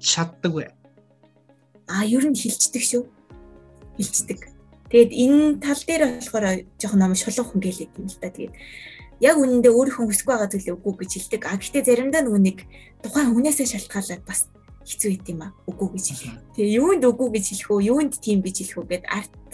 шатдаг 0.00 0.52
вэ? 0.56 0.66
А 1.88 2.04
ер 2.08 2.24
нь 2.24 2.36
хилчдэг 2.36 2.80
шүү. 2.80 3.04
Хилчдэг. 4.00 4.48
Тэгээд 4.88 5.12
энэ 5.12 5.60
тал 5.60 5.80
дээр 5.84 6.02
болохоор 6.16 6.46
жоохон 6.80 7.00
ном 7.00 7.12
шулуун 7.12 7.48
хүн 7.48 7.60
гэлээд 7.60 7.96
юм 8.00 8.08
л 8.08 8.20
та. 8.20 8.32
Тэгээд 8.32 8.56
яг 9.20 9.36
үнэндээ 9.36 9.72
өөрийнхөө 9.72 10.04
хүсэж 10.08 10.26
байгаа 10.26 10.48
зүйлээ 10.48 10.76
үгүй 10.76 10.94
гэж 11.04 11.10
хэлдэг. 11.12 11.42
А 11.46 11.56
гэхдээ 11.60 11.84
заримдаа 11.84 12.22
нөгөө 12.24 12.42
нэг 12.42 12.58
тухайн 13.04 13.32
хүнээсээ 13.36 13.68
шалтгаалаад 13.68 14.24
бас 14.24 14.48
хэцүү 14.82 15.08
байт 15.14 15.26
юм 15.30 15.40
а 15.46 15.48
үгүй 15.70 15.88
гэж 15.94 16.06
хэлэх. 16.10 16.36
Тэгээ 16.56 16.76
юунд 16.80 17.02
үгүй 17.06 17.28
гэж 17.38 17.44
хэлэх 17.54 17.70
үү, 17.70 17.80
юунд 17.92 18.12
тийм 18.18 18.38
гэж 18.42 18.56
хэлэх 18.66 18.78
үү 18.82 18.86
гэд 18.90 19.04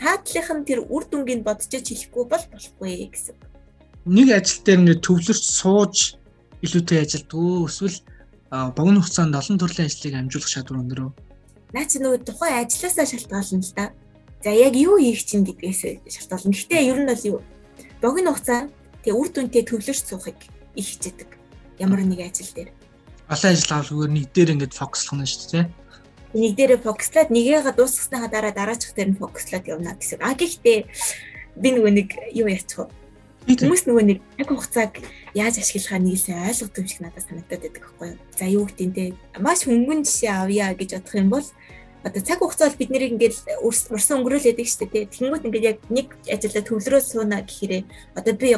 таатлынх 0.01 0.51
нь 0.57 0.67
тэр 0.67 0.81
үр 0.89 1.05
дүнгийг 1.05 1.43
бодож 1.45 1.69
хэлэхгүй 1.69 2.25
бол 2.25 2.45
болохгүй 2.49 2.91
гэсэн. 3.13 3.37
Нэг 4.09 4.29
ажил 4.33 4.63
дээр 4.65 4.81
нэ 4.89 4.95
төвлөрч 5.05 5.45
сууж 5.45 6.17
илүүтэй 6.64 6.99
ажилддаг 7.05 7.68
эсвэл 7.71 7.99
богино 8.51 9.01
хугацаанд 9.03 9.35
олон 9.37 9.59
төрлийн 9.59 9.88
ажлыг 9.88 10.14
амжуулах 10.16 10.51
шаардлага 10.51 10.83
өндөр 10.83 11.01
үү? 11.05 11.12
Наа 11.77 11.85
чи 11.85 12.01
нөгөө 12.01 12.25
тухайн 12.25 12.64
ажлаасаа 12.64 13.07
шалтгаална 13.07 13.61
л 13.61 13.75
да. 13.77 13.92
За 14.40 14.51
яг 14.51 14.75
юу 14.75 14.97
хийх 14.97 15.21
чинь 15.29 15.44
гэдгээс 15.44 16.09
шалтгаална. 16.09 16.57
Гэхдээ 16.57 16.88
ер 16.88 16.99
нь 17.05 17.11
бол 17.11 17.25
юу 17.29 17.38
богино 18.01 18.33
хугацаанд 18.33 18.73
тэгээ 19.05 19.18
үр 19.21 19.29
дүнтэй 19.29 19.62
төвлөрч 19.68 20.01
суухыг 20.09 20.38
их 20.75 20.87
хичээдэг. 20.88 21.31
Ямар 21.79 22.01
нэг 22.03 22.25
ажил 22.25 22.49
дээр. 22.57 22.71
Олон 23.29 23.53
ажил 23.53 23.73
авалгүйгээр 23.77 24.12
нэг 24.16 24.27
дээр 24.33 24.53
ингээд 24.57 24.79
фокуслах 24.79 25.21
нь 25.21 25.29
шүү 25.29 25.51
дээ. 25.53 25.66
Нэг 26.33 26.53
дээрээ 26.57 26.81
фокуслаад 26.81 27.29
нэгээгээ 27.29 27.77
дуусгасныхаа 27.77 28.31
дараа 28.33 28.53
дараачих 28.57 28.97
дээр 28.97 29.12
нь 29.12 29.21
фокуслаад 29.21 29.64
явна 29.68 29.92
гэсэн. 29.92 30.25
А 30.25 30.33
гэхдээ 30.33 30.79
би 31.61 31.68
нөгөө 31.77 31.92
нэг 31.92 32.09
юу 32.33 32.49
яачих 32.49 32.81
вэ? 32.81 32.88
Хүмүүс 33.49 33.88
нөгөө 33.88 34.05
нэг 34.09 34.18
яг 34.40 34.49
хугацааг 34.49 34.92
яаж 35.35 35.59
ашиглахаа 35.59 35.99
нийлсэн 35.99 36.49
ойлгодог 36.49 36.79
юм 36.79 36.88
шиг 36.88 37.01
надад 37.01 37.25
санагдаад 37.27 37.62
байдаг 37.62 37.83
байхгүй 37.83 38.09
юу. 38.09 38.19
За 38.38 38.45
юу 38.47 38.67
те 38.69 39.14
маш 39.38 39.64
хөнгөн 39.64 40.05
жишээ 40.05 40.33
авъя 40.33 40.73
гэж 40.75 40.91
бодох 40.97 41.14
юм 41.14 41.29
бол 41.29 41.47
одоо 42.05 42.23
цаг 42.23 42.38
хугацаа 42.38 42.69
бол 42.69 42.79
бид 42.79 42.91
нэрийг 42.91 43.12
ингээд 43.19 43.35
урсан 43.67 44.23
өнгөрөөл 44.23 44.49
яадаг 44.49 44.67
шүү 44.71 44.88
дээ. 44.88 45.11
Тэнгүүт 45.12 45.47
ингээд 45.47 45.69
яг 45.69 45.79
нэг 45.91 46.09
ажиллаа 46.31 46.64
төвлөрөө 46.64 47.03
сууна 47.03 47.43
гэхээрээ 47.43 47.83
одоо 48.14 48.33
би 48.38 48.49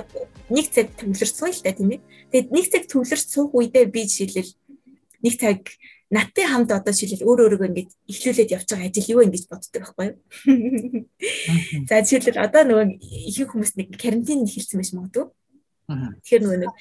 нэг 0.52 0.66
цаг 0.68 0.87
төвлөрч 1.00 1.35
сууя 1.35 1.52
л 1.56 1.64
да 1.64 1.72
тийм 1.72 1.90
ээ. 1.96 2.00
Тэгээд 2.30 2.48
нэг 2.52 2.66
цаг 2.68 2.85
төвлөрч 2.87 3.26
суух 3.33 3.50
үедээ 3.56 3.87
би 3.88 4.00
жишээлбэл 4.04 4.52
нэг 5.24 5.35
цаг 5.40 5.61
надтай 6.11 6.44
хамт 6.44 6.70
одоо 6.74 6.92
жишээлбэл 6.92 7.26
өөр 7.26 7.40
өөргөө 7.48 7.68
ингээд 7.70 7.90
ихлүүлээд 8.12 8.54
явж 8.54 8.68
байгаа 8.68 8.88
ажил 8.90 9.12
юу 9.14 9.24
ингэж 9.24 9.44
боддог 9.48 9.80
байхгүй 9.83 10.06
юу? 10.11 10.16
За 11.88 12.02
жишээлбэл 12.02 12.44
одоо 12.44 12.62
нөгөө 12.66 12.87
ихэнх 13.30 13.50
хүмүүс 13.54 13.72
нэг 13.78 13.88
карантин 13.94 14.44
хэлсэн 14.44 14.78
байж 14.83 14.90
магадгүй. 14.90 15.26
Тэгэхээр 15.90 16.42
нөгөө 16.46 16.61
нэг 16.62 16.72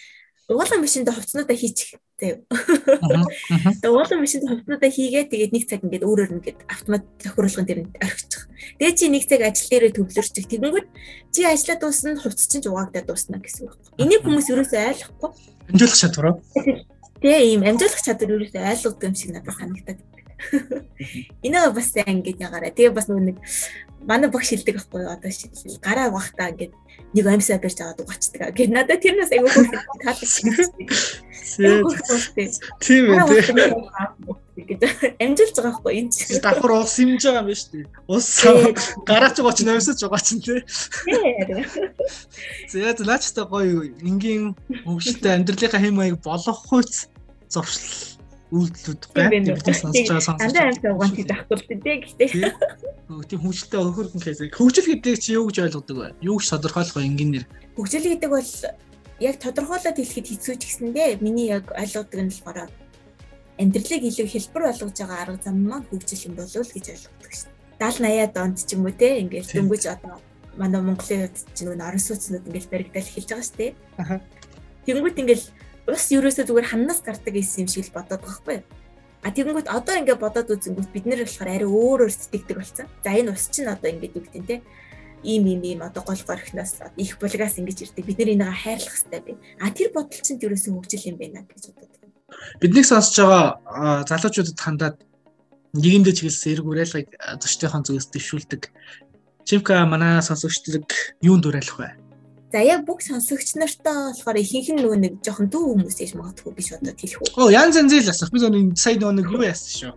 уулан 0.49 0.81
машинд 0.81 1.09
хувцснуудаа 1.09 1.57
хийчих 1.57 2.01
заяа. 2.17 2.41
Тэгээ 2.49 3.89
уулан 3.93 4.19
машинд 4.21 4.49
хувцснуудаа 4.49 4.89
хийгээд 4.89 5.29
тэгээд 5.29 5.53
нэг 5.53 5.63
цаг 5.69 5.85
ингээд 5.85 6.05
өөрөөр 6.09 6.33
ингээд 6.41 6.59
автомат 6.65 7.05
тохируулгын 7.21 7.67
дээр 7.69 7.81
орхичих. 8.01 8.49
Тэгээ 8.81 8.97
чи 8.97 9.05
нэг 9.13 9.23
цаг 9.29 9.41
ажил 9.45 9.69
дээрээ 9.69 9.93
төвлөрчих. 9.93 10.49
Тэгэнгүүт 10.49 10.87
чи 11.29 11.41
ажиллаа 11.45 11.77
дуусна 11.77 12.17
хувцс 12.17 12.49
чинь 12.49 12.65
жугаагдаад 12.65 13.05
дуусна 13.05 13.37
гэсэн 13.37 13.69
үг. 13.69 13.77
Энийг 14.01 14.25
хүмүүс 14.25 14.49
ерөөсөө 14.49 14.81
ойлгохгүй. 14.89 15.29
Амжуулах 15.69 16.01
чадвар 16.01 16.25
уу? 16.33 16.37
Тэгээ 17.21 17.41
ийм 17.45 17.61
амжуулах 17.69 18.01
чадвар 18.01 18.33
ерөөсөө 18.41 18.61
ойлгодог 18.73 19.05
юм 19.05 19.13
шиг 19.13 19.31
надад 19.37 19.53
санагдаад. 19.53 19.99
Энийг 21.45 21.73
бас 21.77 21.87
сайн 21.93 22.25
ингэж 22.25 22.37
ягаараа. 22.41 22.73
Тэгээ 22.73 22.97
бас 22.97 23.05
нэг 23.05 23.37
манай 24.01 24.29
багш 24.33 24.49
хэлдэг 24.49 24.81
байхгүй 24.81 25.05
одоо 25.05 25.29
шийдэл 25.29 25.77
гараа 25.83 26.09
угаахтаа 26.09 26.49
ингээд 26.55 26.73
нэг 27.13 27.25
амьсаа 27.25 27.57
барьж 27.57 27.79
аваад 27.81 28.01
угаачдаг. 28.05 28.53
Гэт 28.53 28.69
надад 28.69 29.01
тэрнээс 29.01 29.33
аягүй 29.33 29.49
хөө 29.49 29.65
таалагдсан. 30.05 30.45
Тийм 32.85 33.05
ээ. 33.09 33.25
Гэт 34.69 34.81
амжилж 35.17 35.55
байгаа 35.57 35.73
байхгүй 35.73 35.93
энэ 35.97 36.11
чинь. 36.13 36.43
Давхар 36.43 36.71
уус 36.77 36.93
хэмж 36.99 37.21
байгаа 37.23 37.41
юм 37.41 37.47
байна 37.49 37.57
шүү 37.57 37.71
дээ. 37.73 37.87
Ус 38.13 38.27
гараач 39.09 39.35
угаач 39.41 39.59
нөөсөж 39.65 39.99
угаач 40.05 40.27
нь 40.35 40.43
тий. 40.43 40.61
Зээ 42.69 42.93
зэлаач 42.99 43.23
та 43.33 43.49
гоё 43.49 43.89
энгийн 44.05 44.53
өвчтэй 44.85 45.33
амьдралынхаа 45.33 45.81
хэм 45.81 45.95
маяг 45.97 46.17
болох 46.21 46.59
хүйц 46.69 47.09
зуршил 47.49 48.18
үйлдэлүүд 48.49 49.03
байна. 49.13 49.53
Бидний 49.53 49.77
сонсож 49.77 50.05
байгаа 50.09 50.25
сонсож. 50.25 50.41
Дандаа 50.41 50.65
амьсаа 50.73 50.93
угаан 50.97 51.13
тийм 51.13 51.27
байхгүй 51.29 51.55
л 51.55 51.65
дээ 51.69 51.97
гэхдээ. 52.01 52.29
Тийм 53.29 53.39
хүчтэй 53.45 53.79
өхөрхөн 53.79 54.21
кейс. 54.25 54.41
Хөгжил 54.57 54.87
гэдэг 54.89 55.15
чи 55.21 55.37
юу 55.37 55.45
гэж 55.49 55.57
ойлгодог 55.69 55.97
вэ? 55.97 56.07
Юу 56.25 56.37
гэж 56.41 56.47
тодорхойлох 56.49 56.97
вэ 56.97 57.05
энгийнээр? 57.05 57.45
Хөгжил 57.77 58.09
гэдэг 58.09 58.29
бол 58.33 58.51
яг 59.21 59.35
тодорхойлоод 59.37 59.97
хэлэхэд 60.01 60.27
хэцүү 60.33 60.55
ч 60.57 60.63
гэсэндээ 60.65 61.21
миний 61.21 61.53
яг 61.53 61.69
ойлгодог 61.69 62.17
нь 62.17 62.33
болохоор 62.33 62.69
амьдралыг 63.61 64.03
илүү 64.07 64.27
хэлбэр 64.31 64.63
болгож 64.65 64.97
байгаа 64.97 65.19
арга 65.21 65.43
зам 65.43 65.57
маань 65.67 65.85
хөгжил 65.91 66.25
юм 66.31 66.33
болов 66.39 66.57
уу 66.57 66.73
гэж 66.73 66.85
ойлгодог 66.95 67.31
шин. 67.35 67.51
70 67.79 68.01
80-аад 68.07 68.35
онд 68.39 68.57
ч 68.65 68.69
юм 68.73 68.83
уу 68.87 68.95
те 68.95 69.19
ингээл 69.21 69.51
дөнгөж 69.51 69.83
одоо 69.93 70.15
манай 70.55 70.81
Монголын 70.81 71.27
үед 71.27 71.37
ч 71.53 71.57
нүүн 71.63 71.83
орон 71.83 72.01
сууцнууд 72.01 72.47
ингээл 72.47 72.71
баригдал 72.71 73.03
эхэлж 73.03 73.29
байгаа 73.29 73.45
шүү 73.45 73.57
дээ. 73.59 73.71
Аха. 73.99 74.15
Тэнгүүт 74.87 75.17
ингээл 75.21 75.45
ус 75.89 76.05
ерөөсөө 76.13 76.45
зүгээр 76.47 76.71
ханнаас 76.71 77.01
гардаг 77.01 77.33
гэсэн 77.33 77.65
юм 77.65 77.69
шиг 77.69 77.89
л 77.89 77.95
бодоод 77.97 78.21
байгаа 78.21 78.29
байхгүй 78.29 78.55
юу? 78.61 78.65
А 79.19 79.35
тэгэнгүүт 79.35 79.67
одоо 79.67 79.95
ингээд 79.99 80.23
бодоод 80.23 80.47
үзэнгүүт 80.47 80.91
бид 80.95 81.05
нэр 81.05 81.27
болохоор 81.27 81.49
арай 81.51 81.67
өөрөөр 81.67 82.11
сэтгэдэг 82.13 82.55
болсон. 82.55 82.87
За 83.03 83.11
энэ 83.11 83.35
ус 83.35 83.51
чинь 83.51 83.67
одоо 83.67 83.89
ингээд 83.91 84.15
гэдэг 84.15 84.43
те 84.47 84.55
ийм 85.23 85.43
ийм 85.43 85.61
ийм 85.63 85.81
одоо 85.83 86.03
гол 86.07 86.21
горхноос 86.23 86.79
их 86.95 87.19
булгаас 87.19 87.59
ингэж 87.59 87.91
ирдэг. 87.91 88.05
Бид 88.07 88.17
нэр 88.19 88.39
энийг 88.39 88.55
хайрлах 88.55 88.95
хэрэгтэй 88.95 89.21
би. 89.27 89.33
А 89.59 89.67
тэр 89.75 89.91
бодол 89.91 90.23
чинь 90.23 90.39
ерөөсөө 90.39 90.71
хөгжил 90.71 91.09
юм 91.11 91.17
байна 91.19 91.43
гэж 91.43 91.75
бодод. 91.75 91.91
Бидний 92.63 92.87
сонсож 92.87 93.19
байгаа 93.19 94.07
залуучуудад 94.07 94.55
хандаад 94.55 94.97
нэгэндээ 95.75 96.15
чиглэсэн 96.15 96.51
эрг 96.55 96.65
уриалгыг 96.65 97.09
зочдынхон 97.43 97.83
зүгээс 97.83 98.07
дэвшүүлдэг. 98.15 98.63
Чимка 99.43 99.83
манай 99.83 100.23
сонсогчдод 100.23 100.87
юунд 101.19 101.43
уриалах 101.45 101.75
вэ? 101.75 101.89
За 102.49 102.63
яг 102.65 102.81
бүх 102.85 103.05
сонсогч 103.05 103.53
нартаа 103.61 104.09
болохоор 104.09 104.41
ихэнх 104.41 104.73
нь 104.73 104.81
нөгөө 104.81 104.97
нэг 104.97 105.13
жоохон 105.21 105.53
дүү 105.53 105.63
хүмүүс 105.69 105.97
ээж 106.01 106.11
магадгүй 106.17 106.53
биш 106.57 106.73
одоо 106.73 106.97
хэлэх 106.97 107.21
үү. 107.21 107.37
Оо 107.37 107.53
янз 107.53 107.77
янз 107.77 107.93
л 107.93 108.09
асах. 108.09 108.33
Би 108.33 108.41
нөгөө 108.41 108.73
сая 108.73 108.97
нөгөө 108.97 109.15
нэг 109.21 109.27
юу 109.29 109.45
яасан 109.45 109.69
шүү. 109.77 109.93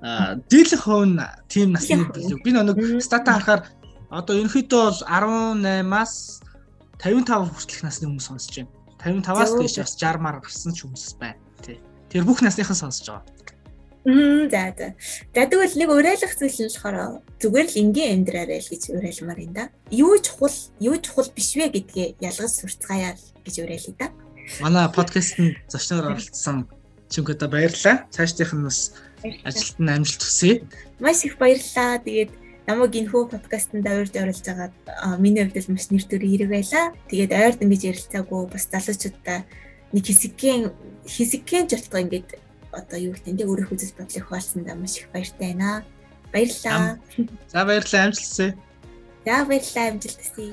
Аа 0.00 0.40
дийлэх 0.48 0.80
хувь 0.88 1.20
тийм 1.52 1.76
насны 1.76 2.08
билүү. 2.08 2.40
Би 2.40 2.50
нөгөө 2.56 2.96
стата 3.04 3.36
харахаар 3.36 3.68
одоо 4.08 4.40
ерөнхийдөө 4.40 4.80
бол 4.88 5.00
18-аас 5.04 6.40
55 6.96 7.52
хүртэлх 7.60 7.84
насны 7.84 8.08
хүмүүс 8.08 8.24
сонсож 8.24 8.56
байна. 8.56 8.72
55-аас 9.04 9.52
дээш 9.60 9.76
бас 9.84 9.92
60 10.00 10.24
мар 10.24 10.40
гарсан 10.40 10.72
ч 10.72 10.88
хүмүүс 10.88 11.20
байна. 11.20 11.36
Тий. 11.60 11.76
Тэр 12.08 12.24
бүх 12.24 12.40
насныхан 12.40 12.78
сонсож 12.78 13.04
байгаа. 13.20 13.51
Мм 14.04 14.50
за 14.50 14.74
за. 14.74 14.86
За 15.34 15.46
тэгвэл 15.46 15.78
нэг 15.78 15.90
уриалах 15.90 16.34
зүйл 16.34 16.58
нь 16.58 16.66
болохоор 16.66 17.22
зүгээр 17.38 17.68
л 17.70 17.80
энгийн 17.82 18.12
амьдраарай 18.18 18.58
л 18.58 18.72
гэж 18.72 18.82
уриалмаар 18.90 19.40
юм 19.46 19.52
да. 19.54 19.70
Юу 19.94 20.18
чухал, 20.18 20.54
юу 20.82 20.98
чухал 20.98 21.30
биш 21.30 21.54
вэ 21.54 21.70
гэдгээ 21.70 22.18
ялгаж 22.18 22.50
сурцгаая 22.50 23.14
л 23.14 23.24
гэж 23.46 23.54
уриалъя 23.62 23.94
да. 23.94 24.06
Манай 24.58 24.90
подкастт 24.90 25.38
зочноор 25.70 26.18
оролцсон 26.18 26.66
Чүнкэта 27.12 27.46
баярлалаа. 27.46 28.08
Цаашдынх 28.10 28.52
нь 28.56 28.64
бас 28.66 28.96
ажилд 29.44 29.78
нь 29.78 29.92
амжилт 29.92 30.22
хүсье. 30.24 30.64
Маш 30.98 31.22
их 31.28 31.38
баярлалаа. 31.38 32.02
Тэгээд 32.02 32.32
намайг 32.66 32.92
энэхүү 32.96 33.22
подкастт 33.30 33.70
давирж 33.76 34.16
оролцож 34.16 34.48
байгаад 34.48 34.74
миний 35.22 35.44
хувьд 35.44 35.68
маш 35.68 35.86
нэр 35.92 36.04
төр 36.08 36.24
хэрэг 36.24 36.50
байлаа. 36.50 36.96
Тэгээд 37.06 37.32
ойрд 37.36 37.60
ингэж 37.62 37.82
ярилцаагүй 37.92 38.42
бас 38.48 38.64
залуучуудаа 38.66 39.44
нэг 39.92 40.04
хэсэгхэн 40.08 40.72
хэсэгхэн 41.04 41.68
жолтго 41.68 42.00
ингэж 42.00 42.26
одоо 42.72 42.98
юу 42.98 43.12
гэдэг 43.12 43.34
нь 43.36 43.44
өөрийнхөө 43.44 43.76
үзэл 43.76 43.98
бодлыг 43.98 44.24
хуваалцсандаа 44.26 44.76
маш 44.76 44.96
их 44.98 45.08
баяртай 45.12 45.52
байна. 45.52 45.84
Баярлалаа. 46.32 46.98
За 47.52 47.60
баярлалаа 47.68 48.04
амжилтсэ. 48.08 48.46
За 49.26 49.44
баярлалаа 49.44 49.86
амжилтсэ. 49.92 50.44